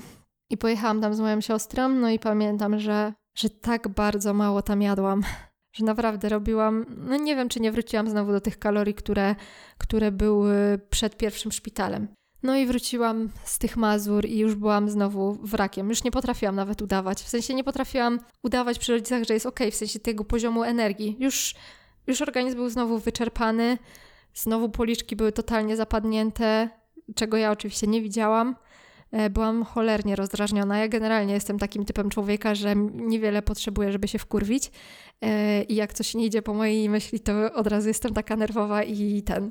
I 0.50 0.56
pojechałam 0.58 1.00
tam 1.00 1.14
z 1.14 1.20
moją 1.20 1.40
siostrą, 1.40 1.88
no 1.88 2.10
i 2.10 2.18
pamiętam, 2.18 2.78
że, 2.80 3.12
że 3.38 3.50
tak 3.50 3.88
bardzo 3.88 4.34
mało 4.34 4.62
tam 4.62 4.82
jadłam, 4.82 5.22
że 5.76 5.84
naprawdę 5.84 6.28
robiłam, 6.28 6.86
no 6.96 7.16
nie 7.16 7.36
wiem, 7.36 7.48
czy 7.48 7.60
nie 7.60 7.72
wróciłam 7.72 8.10
znowu 8.10 8.32
do 8.32 8.40
tych 8.40 8.58
kalorii, 8.58 8.94
które, 8.94 9.34
które 9.78 10.12
były 10.12 10.80
przed 10.90 11.16
pierwszym 11.16 11.52
szpitalem. 11.52 12.15
No 12.42 12.56
i 12.56 12.66
wróciłam 12.66 13.28
z 13.44 13.58
tych 13.58 13.76
Mazur 13.76 14.26
i 14.26 14.38
już 14.38 14.54
byłam 14.54 14.90
znowu 14.90 15.38
wrakiem. 15.42 15.88
Już 15.88 16.04
nie 16.04 16.10
potrafiłam 16.10 16.54
nawet 16.56 16.82
udawać. 16.82 17.22
W 17.22 17.28
sensie 17.28 17.54
nie 17.54 17.64
potrafiłam 17.64 18.20
udawać 18.42 18.78
przy 18.78 18.92
rodzicach, 18.92 19.24
że 19.24 19.34
jest 19.34 19.46
ok, 19.46 19.60
w 19.70 19.74
sensie 19.74 19.98
tego 19.98 20.24
poziomu 20.24 20.62
energii. 20.62 21.16
Już, 21.18 21.54
już 22.06 22.22
organizm 22.22 22.56
był 22.56 22.68
znowu 22.68 22.98
wyczerpany, 22.98 23.78
znowu 24.34 24.68
policzki 24.68 25.16
były 25.16 25.32
totalnie 25.32 25.76
zapadnięte, 25.76 26.68
czego 27.14 27.36
ja 27.36 27.50
oczywiście 27.50 27.86
nie 27.86 28.02
widziałam. 28.02 28.56
E, 29.12 29.30
byłam 29.30 29.64
cholernie 29.64 30.16
rozdrażniona. 30.16 30.78
Ja 30.78 30.88
generalnie 30.88 31.34
jestem 31.34 31.58
takim 31.58 31.84
typem 31.84 32.10
człowieka, 32.10 32.54
że 32.54 32.76
niewiele 32.94 33.42
potrzebuję, 33.42 33.92
żeby 33.92 34.08
się 34.08 34.18
wkurwić. 34.18 34.70
E, 35.22 35.62
I 35.62 35.74
jak 35.74 35.94
coś 35.94 36.14
nie 36.14 36.26
idzie 36.26 36.42
po 36.42 36.54
mojej 36.54 36.88
myśli, 36.88 37.20
to 37.20 37.52
od 37.54 37.66
razu 37.66 37.88
jestem 37.88 38.14
taka 38.14 38.36
nerwowa 38.36 38.82
i 38.82 39.22
ten. 39.22 39.50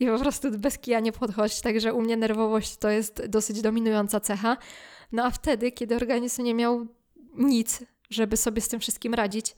I 0.00 0.06
po 0.06 0.18
prostu 0.18 0.58
bez 0.58 0.78
kija 0.78 1.00
nie 1.00 1.12
podchodź. 1.12 1.60
Także 1.60 1.94
u 1.94 2.02
mnie 2.02 2.16
nerwowość 2.16 2.76
to 2.76 2.90
jest 2.90 3.26
dosyć 3.26 3.62
dominująca 3.62 4.20
cecha. 4.20 4.56
No 5.12 5.24
a 5.24 5.30
wtedy, 5.30 5.72
kiedy 5.72 5.96
organizm 5.96 6.42
nie 6.42 6.54
miał 6.54 6.86
nic, 7.38 7.84
żeby 8.10 8.36
sobie 8.36 8.60
z 8.60 8.68
tym 8.68 8.80
wszystkim 8.80 9.14
radzić, 9.14 9.54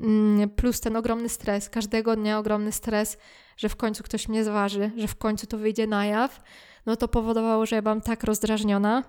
mm, 0.00 0.50
plus 0.50 0.80
ten 0.80 0.96
ogromny 0.96 1.28
stres, 1.28 1.68
każdego 1.68 2.16
dnia 2.16 2.38
ogromny 2.38 2.72
stres, 2.72 3.18
że 3.56 3.68
w 3.68 3.76
końcu 3.76 4.02
ktoś 4.02 4.28
mnie 4.28 4.44
zważy, 4.44 4.90
że 4.96 5.08
w 5.08 5.16
końcu 5.16 5.46
to 5.46 5.58
wyjdzie 5.58 5.86
na 5.86 6.06
jaw, 6.06 6.40
no 6.86 6.96
to 6.96 7.08
powodowało, 7.08 7.66
że 7.66 7.76
ja 7.76 7.82
byłam 7.82 8.00
tak 8.00 8.24
rozdrażniona. 8.24 9.02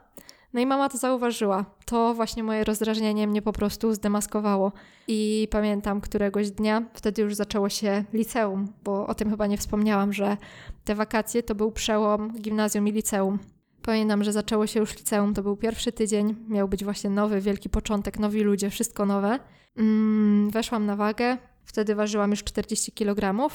No 0.54 0.60
i 0.62 0.66
mama 0.66 0.90
to 0.90 0.98
zauważyła. 0.98 1.66
To 1.86 2.14
właśnie 2.14 2.44
moje 2.44 2.64
rozdrażnienie 2.64 3.28
mnie 3.28 3.42
po 3.42 3.54
prostu 3.54 3.94
zdemaskowało. 3.94 4.72
I 5.08 5.48
pamiętam 5.52 6.02
któregoś 6.02 6.52
dnia, 6.52 6.84
wtedy 6.94 7.22
już 7.22 7.36
zaczęło 7.36 7.70
się 7.70 8.04
liceum, 8.14 8.74
bo 8.84 9.08
o 9.08 9.16
tym 9.16 9.30
chyba 9.30 9.48
nie 9.48 9.58
wspomniałam, 9.58 10.14
że 10.14 10.38
te 10.86 10.96
wakacje 10.96 11.44
to 11.44 11.56
był 11.56 11.72
przełom 11.72 12.34
gimnazjum 12.42 12.88
i 12.88 12.92
liceum. 12.92 13.40
Pamiętam, 13.82 14.24
że 14.24 14.34
zaczęło 14.34 14.68
się 14.68 14.80
już 14.80 14.98
liceum, 14.98 15.34
to 15.34 15.44
był 15.44 15.58
pierwszy 15.58 15.92
tydzień, 15.92 16.36
miał 16.48 16.68
być 16.68 16.84
właśnie 16.84 17.10
nowy, 17.10 17.42
wielki 17.42 17.70
początek, 17.70 18.20
nowi 18.20 18.42
ludzie, 18.42 18.70
wszystko 18.70 19.06
nowe. 19.06 19.40
Mm, 19.78 20.50
weszłam 20.50 20.86
na 20.86 20.96
wagę, 20.96 21.38
wtedy 21.66 21.96
ważyłam 21.96 22.32
już 22.32 22.44
40 22.44 22.92
kg. 22.92 23.50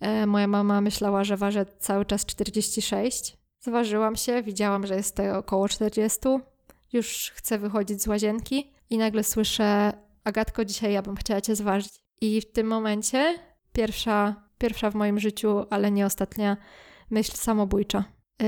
E, 0.00 0.26
moja 0.26 0.46
mama 0.46 0.80
myślała, 0.80 1.24
że 1.24 1.36
ważę 1.36 1.66
cały 1.78 2.04
czas 2.04 2.26
46. 2.26 3.43
Zważyłam 3.64 4.16
się, 4.16 4.42
widziałam, 4.42 4.86
że 4.86 4.96
jest 4.96 5.16
to 5.16 5.38
około 5.38 5.68
40. 5.68 6.18
Już 6.92 7.32
chcę 7.34 7.58
wychodzić 7.58 8.02
z 8.02 8.06
łazienki 8.06 8.70
i 8.90 8.98
nagle 8.98 9.24
słyszę: 9.24 9.92
Agatko, 10.24 10.64
dzisiaj 10.64 10.92
ja 10.92 11.02
bym 11.02 11.16
chciała 11.16 11.40
cię 11.40 11.56
zważyć. 11.56 11.92
I 12.20 12.40
w 12.40 12.52
tym 12.52 12.66
momencie 12.66 13.34
pierwsza, 13.72 14.42
pierwsza 14.58 14.90
w 14.90 14.94
moim 14.94 15.20
życiu, 15.20 15.64
ale 15.70 15.90
nie 15.90 16.06
ostatnia 16.06 16.56
myśl 17.10 17.32
samobójcza. 17.32 18.04
Yy, 18.40 18.46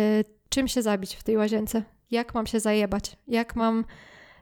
czym 0.48 0.68
się 0.68 0.82
zabić 0.82 1.14
w 1.14 1.22
tej 1.22 1.36
łazience? 1.36 1.82
Jak 2.10 2.34
mam 2.34 2.46
się 2.46 2.60
zajebać? 2.60 3.16
Jak 3.28 3.56
mam 3.56 3.84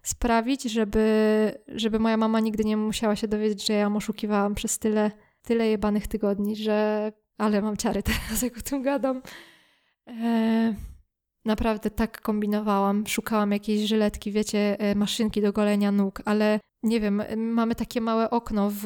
sprawić, 0.02 0.62
żeby, 0.62 1.58
żeby 1.68 1.98
moja 1.98 2.16
mama 2.16 2.40
nigdy 2.40 2.64
nie 2.64 2.76
musiała 2.76 3.16
się 3.16 3.28
dowiedzieć, 3.28 3.66
że 3.66 3.72
ja 3.72 3.80
ją 3.80 3.96
oszukiwałam 3.96 4.54
przez 4.54 4.78
tyle, 4.78 5.10
tyle 5.42 5.68
jebanych 5.68 6.06
tygodni, 6.06 6.56
że... 6.56 7.12
Ale 7.38 7.62
mam 7.62 7.76
ciary 7.76 8.02
teraz, 8.02 8.42
jak 8.42 8.58
o 8.58 8.60
tym 8.60 8.82
gadam. 8.82 9.22
E, 10.08 10.74
naprawdę 11.44 11.90
tak 11.90 12.20
kombinowałam. 12.20 13.06
Szukałam 13.06 13.52
jakiejś 13.52 13.88
żyletki, 13.88 14.32
wiecie, 14.32 14.80
e, 14.80 14.94
maszynki 14.94 15.42
do 15.42 15.52
golenia 15.52 15.92
nóg, 15.92 16.22
ale 16.24 16.60
nie 16.82 17.00
wiem, 17.00 17.22
mamy 17.36 17.74
takie 17.74 18.00
małe 18.00 18.30
okno 18.30 18.70
w, 18.70 18.84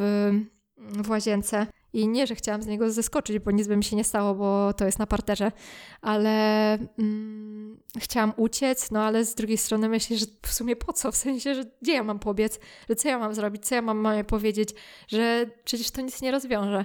w 0.76 1.10
łazience 1.10 1.66
I 1.92 2.08
nie, 2.08 2.26
że 2.26 2.34
chciałam 2.34 2.62
z 2.62 2.66
niego 2.66 2.90
zeskoczyć, 2.90 3.38
bo 3.38 3.50
nic 3.50 3.68
by 3.68 3.76
mi 3.76 3.84
się 3.84 3.96
nie 3.96 4.04
stało, 4.04 4.34
bo 4.34 4.72
to 4.72 4.84
jest 4.84 4.98
na 4.98 5.06
parterze, 5.06 5.52
ale 6.00 6.74
mm, 6.98 7.80
chciałam 7.98 8.32
uciec, 8.36 8.90
no 8.90 9.02
ale 9.02 9.24
z 9.24 9.34
drugiej 9.34 9.58
strony 9.58 9.88
myślę, 9.88 10.16
że 10.16 10.26
w 10.42 10.52
sumie 10.52 10.76
po 10.76 10.92
co? 10.92 11.12
W 11.12 11.16
sensie, 11.16 11.54
że 11.54 11.64
gdzie 11.82 11.92
ja 11.92 12.02
mam 12.02 12.18
pobiec? 12.18 12.60
Że 12.88 12.96
co 12.96 13.08
ja 13.08 13.18
mam 13.18 13.34
zrobić? 13.34 13.66
Co 13.66 13.74
ja 13.74 13.82
mam 13.82 13.98
mamie 13.98 14.24
powiedzieć? 14.24 14.74
Że 15.08 15.46
przecież 15.64 15.90
to 15.90 16.00
nic 16.00 16.22
nie 16.22 16.30
rozwiąże. 16.30 16.84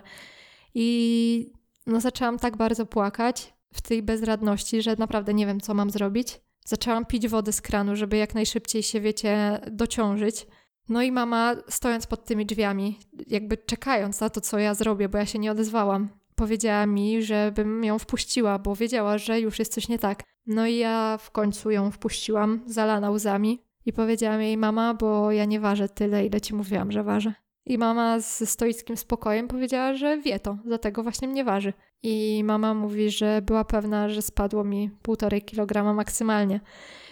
I 0.75 1.51
no 1.87 2.01
zaczęłam 2.01 2.39
tak 2.39 2.57
bardzo 2.57 2.85
płakać 2.85 3.53
w 3.73 3.81
tej 3.81 4.03
bezradności, 4.03 4.81
że 4.81 4.95
naprawdę 4.99 5.33
nie 5.33 5.45
wiem, 5.45 5.61
co 5.61 5.73
mam 5.73 5.89
zrobić. 5.89 6.41
Zaczęłam 6.65 7.05
pić 7.05 7.27
wodę 7.27 7.51
z 7.51 7.61
kranu, 7.61 7.95
żeby 7.95 8.17
jak 8.17 8.35
najszybciej 8.35 8.83
się, 8.83 9.01
wiecie, 9.01 9.59
dociążyć. 9.71 10.47
No 10.89 11.01
i 11.01 11.11
mama, 11.11 11.55
stojąc 11.69 12.07
pod 12.07 12.25
tymi 12.25 12.45
drzwiami, 12.45 12.99
jakby 13.27 13.57
czekając 13.57 14.19
na 14.19 14.29
to, 14.29 14.41
co 14.41 14.59
ja 14.59 14.73
zrobię, 14.73 15.09
bo 15.09 15.17
ja 15.17 15.25
się 15.25 15.39
nie 15.39 15.51
odezwałam, 15.51 16.09
powiedziała 16.35 16.85
mi, 16.85 17.23
żebym 17.23 17.83
ją 17.83 17.99
wpuściła, 17.99 18.59
bo 18.59 18.75
wiedziała, 18.75 19.17
że 19.17 19.39
już 19.39 19.59
jest 19.59 19.73
coś 19.73 19.87
nie 19.87 19.99
tak. 19.99 20.23
No 20.47 20.67
i 20.67 20.75
ja 20.75 21.17
w 21.21 21.31
końcu 21.31 21.71
ją 21.71 21.91
wpuściłam, 21.91 22.61
zalana 22.65 23.11
łzami, 23.11 23.63
i 23.85 23.93
powiedziałam 23.93 24.41
jej, 24.41 24.57
mama, 24.57 24.93
bo 24.93 25.31
ja 25.31 25.45
nie 25.45 25.59
ważę 25.59 25.89
tyle, 25.89 26.25
ile 26.25 26.41
ci 26.41 26.55
mówiłam, 26.55 26.91
że 26.91 27.03
ważę. 27.03 27.33
I 27.65 27.77
mama 27.77 28.19
ze 28.19 28.45
stoickim 28.45 28.97
spokojem 28.97 29.47
powiedziała, 29.47 29.93
że 29.93 30.17
wie 30.17 30.39
to, 30.39 30.57
dlatego 30.65 31.03
właśnie 31.03 31.27
mnie 31.27 31.43
waży. 31.43 31.73
I 32.03 32.43
mama 32.43 32.73
mówi, 32.73 33.09
że 33.09 33.41
była 33.41 33.65
pewna, 33.65 34.09
że 34.09 34.21
spadło 34.21 34.63
mi 34.63 34.89
półtorej 35.01 35.41
kilograma 35.41 35.93
maksymalnie. 35.93 36.59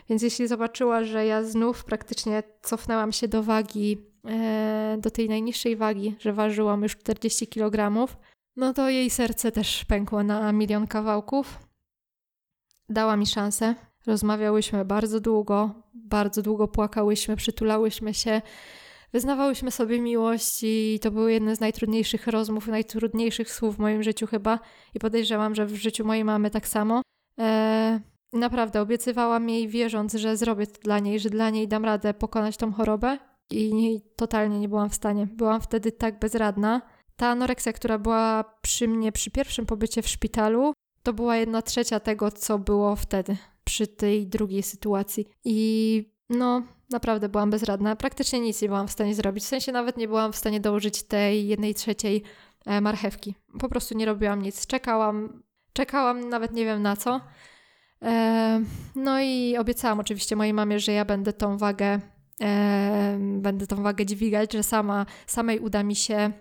Więc 0.10 0.21
jeśli 0.21 0.47
zobaczyła, 0.47 1.04
że 1.04 1.25
ja 1.25 1.43
znów 1.43 1.86
praktycznie 1.86 2.43
cofnęłam 2.62 3.12
się 3.12 3.27
do 3.27 3.43
wagi, 3.43 3.97
e, 4.27 4.97
do 4.99 5.12
tej 5.12 5.30
najniższej 5.30 5.75
wagi, 5.75 6.15
że 6.19 6.34
ważyłam 6.34 6.84
już 6.84 6.97
40 6.97 7.47
kg, 7.47 8.08
no 8.56 8.73
to 8.73 8.89
jej 8.89 9.10
serce 9.10 9.51
też 9.51 9.86
pękło 9.86 10.23
na 10.23 10.51
milion 10.51 10.88
kawałków. 10.88 11.60
Dała 12.89 13.17
mi 13.17 13.25
szansę. 13.25 13.75
Rozmawiałyśmy 14.06 14.86
bardzo 14.86 15.19
długo, 15.19 15.71
bardzo 15.93 16.41
długo 16.41 16.67
płakałyśmy, 16.67 17.36
przytulałyśmy 17.36 18.13
się, 18.13 18.41
wyznawałyśmy 19.13 19.71
sobie 19.71 20.02
miłość 20.02 20.60
i 20.63 21.00
to 21.02 21.12
były 21.12 21.34
jedne 21.34 21.56
z 21.56 21.60
najtrudniejszych 21.60 22.28
rozmów, 22.28 22.67
najtrudniejszych 22.67 23.52
słów 23.52 23.76
w 23.76 23.80
moim 23.80 24.04
życiu 24.04 24.28
chyba 24.28 24.60
i 24.93 25.00
podejrzewam, 25.00 25.56
że 25.56 25.65
w 25.65 25.76
życiu 25.76 26.06
mojej 26.06 26.24
mamy 26.24 26.50
tak 26.50 26.67
samo. 26.67 27.02
E, 27.39 28.00
Naprawdę 28.34 28.82
obiecywałam 28.82 29.50
jej, 29.50 29.67
wierząc, 29.67 30.13
że 30.13 30.38
zrobię 30.38 30.67
to 30.67 30.82
dla 30.82 31.00
niej, 31.00 31.19
że 31.19 31.30
dla 31.30 31.50
niej 31.50 31.67
dam 31.67 31.86
radę 31.86 32.13
pokonać 32.13 32.58
tą 32.58 32.71
chorobę 32.71 33.17
i 33.52 33.74
nie, 33.74 34.00
totalnie 34.15 34.60
nie 34.60 34.69
byłam 34.69 34.89
w 34.89 34.95
stanie. 34.95 35.28
Byłam 35.28 35.62
wtedy 35.62 35.91
tak 35.91 36.19
bezradna. 36.19 36.82
Ta 37.15 37.28
anoreksja, 37.28 37.74
która 37.74 38.00
była 38.00 38.43
przy 38.62 38.88
mnie 38.88 39.12
przy 39.12 39.32
pierwszym 39.32 39.65
pobycie 39.65 40.02
w 40.02 40.08
szpitalu, 40.08 40.74
to 41.04 41.13
była 41.13 41.38
jedna 41.38 41.62
trzecia 41.62 42.00
tego, 42.00 42.32
co 42.32 42.60
było 42.60 42.95
wtedy, 42.95 43.38
przy 43.63 43.88
tej 43.88 44.28
drugiej 44.28 44.63
sytuacji. 44.63 45.28
I 45.45 46.10
no, 46.30 46.63
naprawdę 46.91 47.30
byłam 47.30 47.49
bezradna. 47.49 47.95
Praktycznie 47.95 48.39
nic 48.39 48.62
nie 48.62 48.67
byłam 48.67 48.88
w 48.88 48.91
stanie 48.91 49.15
zrobić. 49.15 49.43
W 49.43 49.47
sensie 49.47 49.71
nawet 49.71 49.97
nie 49.97 50.08
byłam 50.08 50.34
w 50.34 50.36
stanie 50.36 50.60
dołożyć 50.60 51.04
tej 51.04 51.47
jednej 51.47 51.75
trzeciej 51.75 52.23
e, 52.65 52.82
marchewki. 52.82 53.36
Po 53.60 53.69
prostu 53.69 53.97
nie 53.97 54.06
robiłam 54.06 54.41
nic. 54.41 54.67
Czekałam, 54.67 55.43
czekałam 55.73 56.30
nawet 56.30 56.54
nie 56.54 56.65
wiem 56.65 56.82
na 56.82 56.95
co. 56.95 57.21
No 58.95 59.21
i 59.21 59.58
obiecałam 59.58 59.99
oczywiście 59.99 60.36
mojej 60.36 60.54
mamie, 60.54 60.80
że 60.80 60.91
ja 60.91 61.06
będę 61.06 61.34
tą 61.34 61.58
wagę, 61.58 61.99
będę 63.17 63.67
tą 63.67 63.84
wagę 63.84 64.06
dźwigać, 64.06 64.54
że 64.54 64.63
sama, 64.63 65.06
samej 65.27 65.60
uda 65.60 65.84
mi 65.84 65.95
się 65.95 66.32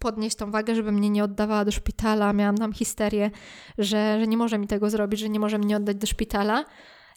podnieść 0.00 0.36
tą 0.36 0.50
wagę, 0.50 0.74
żeby 0.74 0.92
mnie 0.92 1.10
nie 1.10 1.24
oddawała 1.24 1.64
do 1.64 1.72
szpitala. 1.72 2.32
Miałam 2.32 2.58
tam 2.58 2.72
histerię, 2.72 3.30
że, 3.78 4.20
że 4.20 4.26
nie 4.26 4.36
może 4.36 4.58
mi 4.58 4.66
tego 4.66 4.90
zrobić, 4.90 5.20
że 5.20 5.28
nie 5.28 5.40
może 5.40 5.58
mnie 5.58 5.76
oddać 5.76 5.96
do 5.96 6.06
szpitala. 6.06 6.64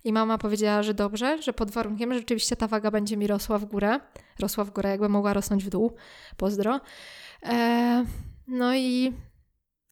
I 0.04 0.14
mama 0.14 0.38
powiedziała, 0.38 0.84
że 0.84 0.94
dobrze, 0.94 1.42
że 1.42 1.54
pod 1.54 1.72
warunkiem, 1.72 2.14
że 2.14 2.20
rzeczywiście 2.20 2.56
ta 2.56 2.68
waga 2.68 2.92
będzie 2.92 3.18
mi 3.18 3.28
rosła 3.28 3.58
w 3.58 3.66
górę. 3.66 4.00
Rosła 4.40 4.64
w 4.64 4.72
górę, 4.72 4.90
jakby 4.90 5.10
mogła 5.10 5.34
rosnąć 5.34 5.66
w 5.66 5.70
dół. 5.70 5.96
Pozdro. 6.38 6.80
no 8.48 8.76
i 8.76 9.14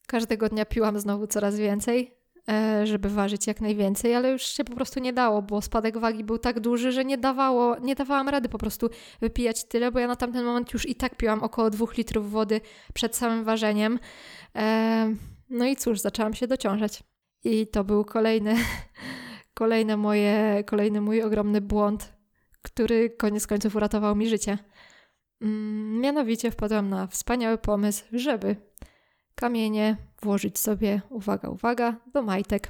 każdego 0.07 0.49
dnia 0.49 0.65
piłam 0.65 0.99
znowu 0.99 1.27
coraz 1.27 1.55
więcej. 1.55 2.19
E, 2.49 2.87
żeby 2.87 3.09
ważyć 3.09 3.47
jak 3.47 3.61
najwięcej, 3.61 4.15
ale 4.15 4.31
już 4.31 4.43
się 4.43 4.63
po 4.63 4.75
prostu 4.75 4.99
nie 4.99 5.13
dało, 5.13 5.41
bo 5.41 5.61
spadek 5.61 5.97
wagi 5.97 6.23
był 6.23 6.37
tak 6.37 6.59
duży, 6.59 6.91
że 6.91 7.05
nie 7.05 7.17
dawało, 7.17 7.79
nie 7.79 7.95
dawałam 7.95 8.29
rady 8.29 8.49
po 8.49 8.57
prostu 8.57 8.89
wypijać 9.21 9.63
tyle, 9.63 9.91
bo 9.91 9.99
ja 9.99 10.07
na 10.07 10.15
tamten 10.15 10.45
moment 10.45 10.73
już 10.73 10.89
i 10.89 10.95
tak 10.95 11.15
piłam 11.15 11.43
około 11.43 11.69
dwóch 11.69 11.97
litrów 11.97 12.31
wody 12.31 12.61
przed 12.93 13.15
samym 13.15 13.43
ważeniem. 13.43 13.99
E, 14.55 15.15
no 15.49 15.65
i 15.65 15.75
cóż, 15.75 15.99
zaczęłam 15.99 16.33
się 16.33 16.47
dociążać. 16.47 17.03
I 17.43 17.67
to 17.67 17.83
był 17.83 18.05
kolejny, 18.05 18.55
kolejne 19.59 19.97
moje, 19.97 20.63
kolejny 20.63 21.01
mój 21.01 21.23
ogromny 21.23 21.61
błąd, 21.61 22.13
który 22.61 23.09
koniec 23.09 23.47
końców 23.47 23.75
uratował 23.75 24.15
mi 24.15 24.29
życie. 24.29 24.57
Mm, 25.41 25.99
mianowicie 25.99 26.51
wpadłam 26.51 26.89
na 26.89 27.07
wspaniały 27.07 27.57
pomysł, 27.57 28.05
żeby 28.13 28.55
kamienie 29.35 29.97
włożyć 30.21 30.59
sobie, 30.59 31.01
uwaga, 31.09 31.49
uwaga, 31.49 31.95
do 32.13 32.21
majtek. 32.21 32.67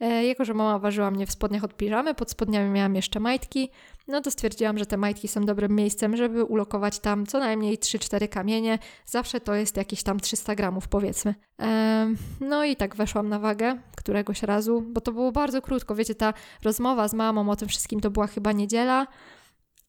E, 0.00 0.24
jako, 0.26 0.44
że 0.44 0.54
mama 0.54 0.78
ważyła 0.78 1.10
mnie 1.10 1.26
w 1.26 1.32
spodniach 1.32 1.64
od 1.64 1.76
piżamy, 1.76 2.14
pod 2.14 2.30
spodniami 2.30 2.70
miałam 2.70 2.94
jeszcze 2.94 3.20
majtki, 3.20 3.70
no 4.08 4.20
to 4.20 4.30
stwierdziłam, 4.30 4.78
że 4.78 4.86
te 4.86 4.96
majtki 4.96 5.28
są 5.28 5.44
dobrym 5.44 5.76
miejscem, 5.76 6.16
żeby 6.16 6.44
ulokować 6.44 6.98
tam 6.98 7.26
co 7.26 7.38
najmniej 7.38 7.78
3-4 7.78 8.28
kamienie. 8.28 8.78
Zawsze 9.06 9.40
to 9.40 9.54
jest 9.54 9.76
jakieś 9.76 10.02
tam 10.02 10.20
300 10.20 10.54
gramów, 10.54 10.88
powiedzmy. 10.88 11.34
E, 11.62 12.14
no 12.40 12.64
i 12.64 12.76
tak 12.76 12.96
weszłam 12.96 13.28
na 13.28 13.38
wagę 13.38 13.78
któregoś 13.96 14.42
razu, 14.42 14.82
bo 14.82 15.00
to 15.00 15.12
było 15.12 15.32
bardzo 15.32 15.62
krótko. 15.62 15.94
Wiecie, 15.94 16.14
ta 16.14 16.34
rozmowa 16.62 17.08
z 17.08 17.14
mamą 17.14 17.50
o 17.50 17.56
tym 17.56 17.68
wszystkim 17.68 18.00
to 18.00 18.10
była 18.10 18.26
chyba 18.26 18.52
niedziela 18.52 19.06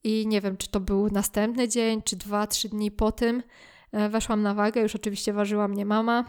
i 0.04 0.28
nie 0.28 0.42
wiem, 0.42 0.58
czy 0.58 0.70
to 0.70 0.80
był 0.80 1.10
następny 1.10 1.68
dzień, 1.68 2.02
czy 2.02 2.18
2-3 2.18 2.70
dni 2.70 2.92
po 2.92 3.12
tym. 3.12 3.44
E, 3.92 4.10
weszłam 4.10 4.42
na 4.42 4.54
wagę, 4.54 4.82
już 4.82 4.96
oczywiście 4.96 5.34
ważyła 5.34 5.68
mnie 5.68 5.86
mama. 5.86 6.26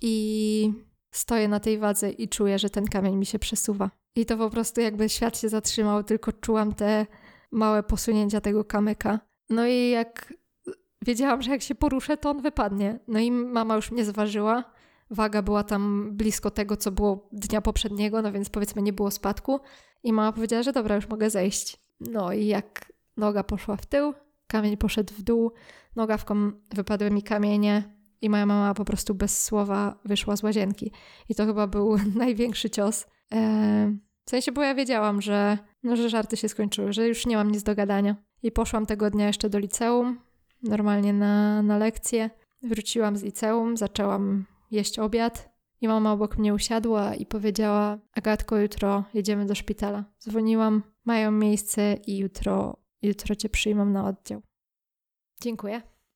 I 0.00 0.72
stoję 1.10 1.48
na 1.48 1.60
tej 1.60 1.78
wadze 1.78 2.10
i 2.10 2.28
czuję, 2.28 2.58
że 2.58 2.70
ten 2.70 2.86
kamień 2.86 3.16
mi 3.16 3.26
się 3.26 3.38
przesuwa. 3.38 3.90
I 4.16 4.26
to 4.26 4.36
po 4.36 4.50
prostu 4.50 4.80
jakby 4.80 5.08
świat 5.08 5.38
się 5.38 5.48
zatrzymał, 5.48 6.04
tylko 6.04 6.32
czułam 6.32 6.74
te 6.74 7.06
małe 7.50 7.82
posunięcia 7.82 8.40
tego 8.40 8.64
kamyka. 8.64 9.20
No 9.50 9.66
i 9.66 9.90
jak 9.90 10.34
wiedziałam, 11.02 11.42
że 11.42 11.50
jak 11.50 11.62
się 11.62 11.74
poruszę, 11.74 12.16
to 12.16 12.30
on 12.30 12.42
wypadnie. 12.42 12.98
No 13.08 13.18
i 13.18 13.30
mama 13.30 13.76
już 13.76 13.90
mnie 13.90 14.04
zważyła. 14.04 14.64
Waga 15.10 15.42
była 15.42 15.64
tam 15.64 16.10
blisko 16.12 16.50
tego, 16.50 16.76
co 16.76 16.90
było 16.90 17.28
dnia 17.32 17.60
poprzedniego, 17.60 18.22
no 18.22 18.32
więc 18.32 18.50
powiedzmy 18.50 18.82
nie 18.82 18.92
było 18.92 19.10
spadku. 19.10 19.60
I 20.02 20.12
mama 20.12 20.32
powiedziała, 20.32 20.62
że 20.62 20.72
dobra, 20.72 20.96
już 20.96 21.08
mogę 21.08 21.30
zejść. 21.30 21.80
No 22.00 22.32
i 22.32 22.46
jak 22.46 22.92
noga 23.16 23.44
poszła 23.44 23.76
w 23.76 23.86
tył, 23.86 24.14
kamień 24.46 24.76
poszedł 24.76 25.14
w 25.14 25.22
dół, 25.22 25.52
nogawką 25.96 26.52
wypadły 26.74 27.10
mi 27.10 27.22
kamienie 27.22 27.97
i 28.20 28.30
moja 28.30 28.46
mama 28.46 28.74
po 28.74 28.84
prostu 28.84 29.14
bez 29.14 29.44
słowa 29.44 29.98
wyszła 30.04 30.36
z 30.36 30.42
łazienki. 30.42 30.92
I 31.28 31.34
to 31.34 31.46
chyba 31.46 31.66
był 31.66 31.96
największy 32.24 32.70
cios. 32.70 33.06
Eee, 33.30 33.98
w 34.24 34.30
sensie, 34.30 34.52
bo 34.52 34.62
ja 34.62 34.74
wiedziałam, 34.74 35.22
że, 35.22 35.58
no, 35.82 35.96
że 35.96 36.08
żarty 36.08 36.36
się 36.36 36.48
skończyły, 36.48 36.92
że 36.92 37.08
już 37.08 37.26
nie 37.26 37.36
mam 37.36 37.50
nic 37.50 37.62
do 37.62 37.74
gadania. 37.74 38.16
I 38.42 38.52
poszłam 38.52 38.86
tego 38.86 39.10
dnia 39.10 39.26
jeszcze 39.26 39.50
do 39.50 39.58
liceum, 39.58 40.20
normalnie 40.62 41.12
na, 41.12 41.62
na 41.62 41.78
lekcję. 41.78 42.30
Wróciłam 42.62 43.16
z 43.16 43.22
liceum, 43.22 43.76
zaczęłam 43.76 44.44
jeść 44.70 44.98
obiad 44.98 45.50
i 45.80 45.88
mama 45.88 46.12
obok 46.12 46.38
mnie 46.38 46.54
usiadła 46.54 47.14
i 47.14 47.26
powiedziała: 47.26 47.98
Agatko, 48.12 48.56
jutro 48.56 49.04
jedziemy 49.14 49.46
do 49.46 49.54
szpitala. 49.54 50.04
Dzwoniłam, 50.20 50.82
mają 51.04 51.30
miejsce 51.30 51.94
i 52.06 52.18
jutro 52.18 52.76
Jutro 53.02 53.36
cię 53.36 53.48
przyjmą 53.48 53.84
na 53.84 54.08
oddział. 54.08 54.42
Dziękuję. 55.42 55.82